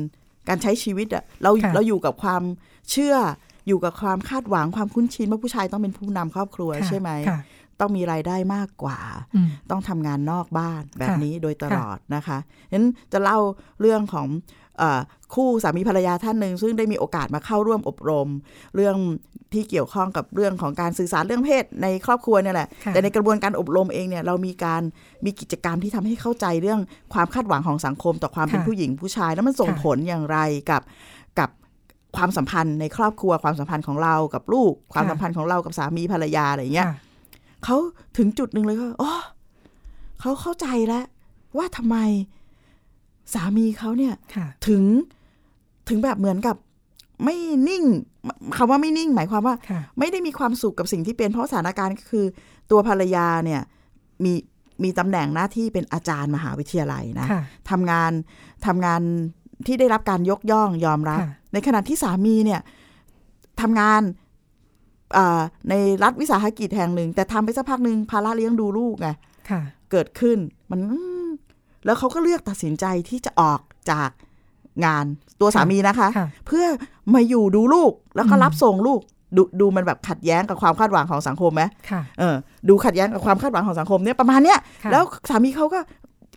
[0.49, 2.43] การใช้ชีวิตอะเราค่ะเราอยู่กับความ
[2.91, 3.15] เชื่อ
[3.67, 7.39] อยู่กับความคาดหวังความคุ้นชินว่าผู้ชายต้องเป็นผู้นำครอบครัวค่ะใช่ไหมค่ะ
[7.79, 8.99] ต้องมีรายได้มากกว่า
[9.35, 12.37] อืมต้องทำงานนอกบ้านแบบค่ะนี้โดยตค่ะลอดนะคะ
[12.73, 13.39] นั้นจะเล่า
[13.81, 14.27] เรื่องของ
[14.77, 14.99] เออ
[15.33, 18.27] คู่สามีภรรยาท่านหนึ่งซึ่งได้มีโอกาสมาเข้าร่วมอบรม
[18.75, 18.95] เรื่อง
[19.53, 24.81] ที่เกี่ยวข้องกับเรื่องของการสื่อสารเรื่องเพศในครอบครัวเนี่ยแหละค่ะแต่ในกระบวนการอบรมเองเนี่ยเรามีการ
[25.25, 26.79] มีกิจกรรมที่ทำให้เข้าใจเรื่อง
[27.13, 30.37] ความคาดหวังของสังคม ต่อความเป็นค่ะผู้หญิงผู้ชาย แล้วมันส่งค่ะผลอย่างไร
[30.71, 30.81] กับ
[31.39, 31.49] กับ
[32.17, 36.97] ความสัมพันธ์ในครอบครัวความสัมพันธ์ของเรากับลูก ความสัมพันธ์ของเรากับสามีภรรยาอะไรอย่างเงี้ยค่ะ
[37.63, 37.77] เขา
[38.17, 39.13] ถึงจุดหนึ่งเลยก็อ๋อ
[40.19, 41.05] เขาเข้าใจแล้ว
[41.57, 41.97] ว่าทำไม
[43.33, 44.83] สามีเขาเนี่ยค่ะถึง
[45.89, 46.55] ถึงแบบเหมือนกับ
[47.23, 47.37] ไม่
[47.69, 47.83] นิ่ง
[48.57, 52.25] คำว่าไม่นิ่ง หมายความว่าค่ะไม่ได้มีความสุขกับสิ่งที่เป็นเพราะสถานการณ์ก็คือ
[52.71, 53.61] ตัวภรรยาเนี่ย
[54.23, 54.33] มี
[54.83, 58.11] มีตำแหน่งหน้าที่เป็นอาจารย์มหาวิทยาลัยนะค่ะทำงาน
[58.65, 59.01] ทำงาน
[59.65, 62.61] ที่ได้รับการยกย่องยอมรับค่ะในขณะที่สามีเนี่ย
[63.61, 64.26] ทำงานอ่า
[65.69, 69.09] ในรัฐวิสาหกิจแห่งหนึ่ง แต่ทำไปสักพักหนึ่งภาระเลี้ยงดูลูกไง
[69.49, 70.37] ค่ะเกิดขึ้น
[70.71, 71.29] มันอืม
[71.85, 73.59] แล้วเขาก็เลือกตัดสินใจที่จะออก
[73.91, 74.09] จาก
[74.85, 75.05] งาน
[75.41, 76.65] ตัวสามีนะคะค่ะเพื่อ
[77.13, 78.99] มาอยู่ดูลูกแล้วก็อืมรับส่งลูก
[79.35, 82.35] ดูดูมันแบบขัดแย้งกับความคาดหวังของสังคมไหมค่ะเออ
[82.69, 85.79] ดูขัดแย้งกับความคาดหวังของสังคมเนี่ยประมาณเนี้ยค่ะแล้วสามีเขาก็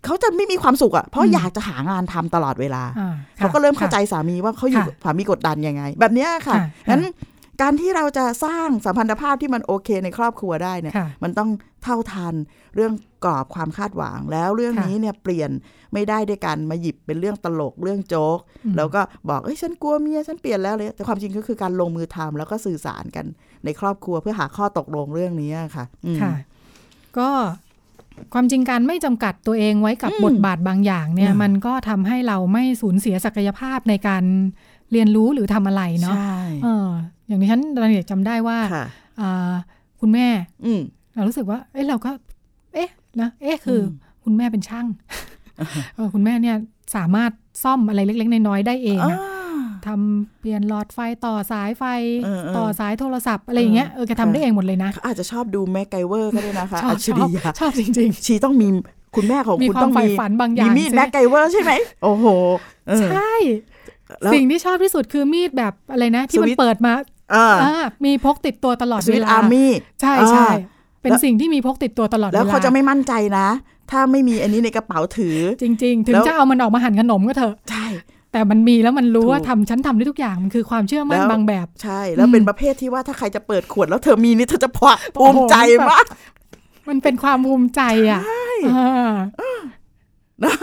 [0.05, 7.01] เขาจะไม่มีความสุขอะ่ะเพราะอืมอยากจะหางานทำตลอดเวลาอ่าเขาก็เริ่มเข้าใจค่ะสามีว่าเขาอยู่ค่ะสามีกดดันยังไง แบบเนี้ยค่ะค่ะงั้น
[7.61, 11.49] การที่เราจะสร้างสัมพันธภาพที่มันโอเคในครอบครัวได้เนี่ยค่ะมันต้อง
[11.83, 12.35] เท่าทัน
[12.75, 12.93] เรื่อง
[13.25, 15.51] กรอบความคาดหวังแล้วเรื่องค่ะนี้เนี่ยเปลี่ยน
[15.93, 23.25] ไม่ได้ด้วยกันมาหยิบเป็นเรื่องตลกเรื่องโจ๊กอืมแล้วก็บอกเอ้ยฉันกลัวเมียฉันเปลี่ยนแล้วเลยแต่ความจริงก็คือการลงมือทำแล้วก็สื่อสารกัน
[23.65, 26.33] ในครอบครัวเพื่อหาข้อตกลงเรื่องนี้ค่ะอืมค่ะ
[27.17, 27.29] ก็
[28.33, 34.23] ความจริงการไม่จำกัดตัวเองไว้กับอืมบทบาทบางอย่างเนี่ยอืมมันก็ทำให้เราไม่สูญเสียศักยภาพในการ
[34.91, 36.87] เรียนรู้หรือทำอะไรเนาะใช่เออ
[37.27, 38.85] อย่างที่ฉันตอนเด็กจำได้ว่าค่ะ
[39.21, 39.53] อ่า
[40.01, 40.27] คุณแม่
[40.65, 40.81] อืม
[41.15, 42.11] เรารู้สึกว่า เอ้เราก็
[42.73, 42.89] เอ๊ะ
[43.21, 43.87] นะเอ๊ะคืออม
[44.23, 44.87] คุณแม่เป็นช่าง
[45.95, 46.55] เออคุณแม่เนี่ย
[46.95, 47.31] สามารถ
[47.63, 49.31] ซ่อมอะไรเล็ก ๆ น้อยๆได้เองอะอ่า
[49.87, 51.83] ทำเปลี่ยนหลอดไฟต่อสายไฟ
[52.23, 58.67] เออเออต่อสายโทรศัพท์อะไรอย่างเงี้ยเออแกทำได้เองหมดเลยนะเขาอาจจะชอบดู MacGyver ก็ได้นะคะชอบอัจฉริยะชอบชอบจริงชีต้องมี
[59.15, 61.71] คุณแม่ของมีคุณความต้องใฝ่มีฝันบางอย่างมีมีดใช่ไหมแมกไกเวอร์ใช่ไหม
[62.03, 62.25] โอ้โห
[62.87, 63.33] เออใช่
[63.69, 63.70] แล้ว
[64.33, 66.93] สิ่งที่ชอบที่สุดคือมีดแบบอะไรนะ ที่มันสวิตช์เปิดมา
[67.33, 67.73] อ่าอ่า
[68.05, 73.47] มีพกติดตัวตลอดสวิเวตลาอาร์มี่ใช่ใช่อ่าเป็นแล้วสิ่งที่มีพกติดตัวตลอดเวลาแล้วเขาจะไม่มั่นใจนะ
[73.91, 77.85] ถ้าไม่มีอันนี้ในกระเป๋าถือ จริง ๆ ถึงแล้วจะเอามันออกมาหั่นขนมก็เถอะใช่
[78.31, 86.05] แต่มันมีแล้วมันรู้ถูกว่าทำฉันทำได้ทุกอย่าง มันคือความเชื่อมั่นแล้วบางแบบ ใช่ แล้วเป็นประเภทที่ว่าถ้าใครจะเปิดขวดแล้วเธอมีนี่เธอจะพะภูมิใจโอ้โหมาก
[86.89, 87.81] มันเป็นความภูมิใจ
[88.11, 88.21] อะ
[88.75, 89.11] อ่า
[90.43, 90.53] นะ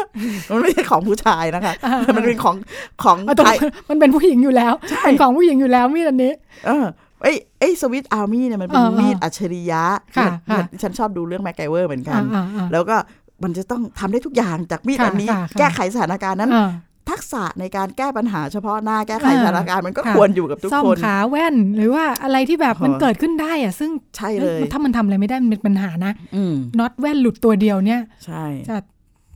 [0.51, 2.57] มันไม่ใช่ของผู้ชายนะคะอ่ามันเป็นของ
[3.03, 3.55] ของเอาตรงใคร
[3.91, 4.73] มันเป็นผู้หญิงอยู่แล้ว
[5.05, 6.33] เป็นของผู้หญิงอยู่แล้วมีดอันนี้
[6.67, 6.87] เออ
[7.23, 9.83] ไอ้ไอ้สวิตอาร์มี่เนี่ยมันเป็นเออเออมีดอัจฉริยะ
[10.17, 12.97] ค่ะเหมือนค่ะฉันชอบดูเรื่องแมกไกเวอร์เหมือนกันอ่าอ่าแล้วก็
[13.43, 16.71] มันจะต้องทำได้ทุกอย่างจากมีดค่ะอันนี้ค่ะค่ะแก้ไขสถานการณ์นั้นอ่า
[17.11, 28.77] ทักษะในการแก้ปัญหาเฉพาะหน้าแก้ไขอ่าสถานการณ์มันก็ค่ะควรอยู่กับทุกซ่อมคนขาแว่น หรือว่าอะไรที่แบบมันเออเกิดขึ้นได้อะซึ่งใช่เลยถ้ามันทำอะไรไม่ได้มันเป็นปัญหานะอืมน็อตแว่นหลุดตัวเดียวเนี่ยใช่จะ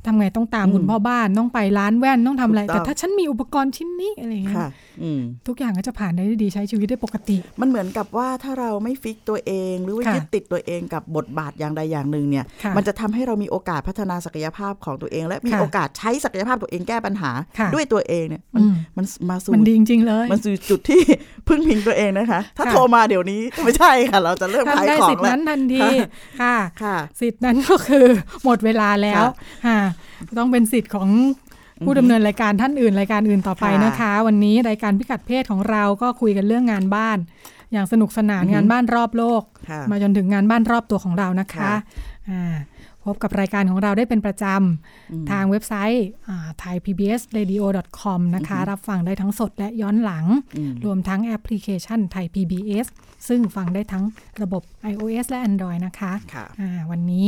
[0.07, 4.69] ทำไงต้องตามอืมคุณพ่อบ้านต้องไปร้านแว่นต้องทำอะไรถูกต้องแต่ถ้าฉันมีอุปกรณ์ชิ้นนี้อะไรอย่างเงี้ยค่ะ
[5.03, 21.03] อืมทุกอย่างก็จะผ่านได้ด้วยดีใช้ชีวิตได้ปกติ มันเหมือนกับว่าถ้าเราไม่ฟิกตัวเอง หรือว่าค่ะยึดติดตัวเองกับบทบาทอย่างใดอย่างหนึ่งเนี่ยค่ะมันจะทำให้เรามีโอกาสพัฒนาศักยภาพของตัวเอง และมีค่ะโอกาสใช้ศักยภาพตัวเองแก้ปัญหาค่ะด้วยตัวเองเนี่ยมันอืมมันมาสู่มันดีจริงๆเลย มันสู่จุดที่
[21.49, 25.87] พึ่งพิงตัวเองนะคะ ถ้าค่ะโทรมาเดี๋ยวนี้ไม่ใช่ค่ะ เราจะเริ่มท่านขายได้ของสิทธิ์แล้วนั้นทันที
[26.43, 28.07] ค่ะค่ะ สิทธิ์นั้นก็คือ
[28.45, 29.33] หมดเวลาแล้วค่ะ
[29.67, 29.79] ค่ะ
[30.39, 31.09] ต้องเป็นสิทธิ์ของ
[31.85, 37.19] ผู้ดำเนินรายการท่านอื่นรายการอื่นต่อไปค่ะนะคะ วันนี้รายการพิกัดเพศของเราก็คุยกันเรื่องงานบ้าน
[37.73, 41.75] อย่างสนุกสนานอือฮึงานบ้านรอบโลกค่ะมาจนถึงงานบ้านรอบตัวของเรานะคะค่ะ
[42.31, 42.55] อ่า
[43.05, 46.07] พบกับรายการของเราได้เป็นประจำ ทางเว็บไซต์
[46.63, 50.25] thaipbsradio.com นะคะ รับฟังได้ทั้งสดและย้อนหลัง
[50.85, 52.87] รวมทั้งแอปพลิเคชัน Thai PBS
[53.29, 54.05] ซึ่งฟังได้ทั้ง
[54.43, 54.63] ระบบ
[54.93, 56.45] iOS และ Android นะคะค่ะ
[56.91, 57.27] วันนี้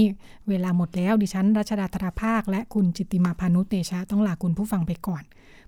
[0.48, 5.22] เวลาหมดแล้วดิฉันรัชดาธราภาค และคุณจิตติมาพานุเตชะต้องลาคุณผู้ฟังไปก่อน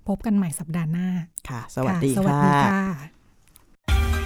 [0.09, 1.09] พบกันใหม่สัปดาห์หน้า
[1.49, 4.26] ค่ะ สวัสดีสวัสดีค่ะ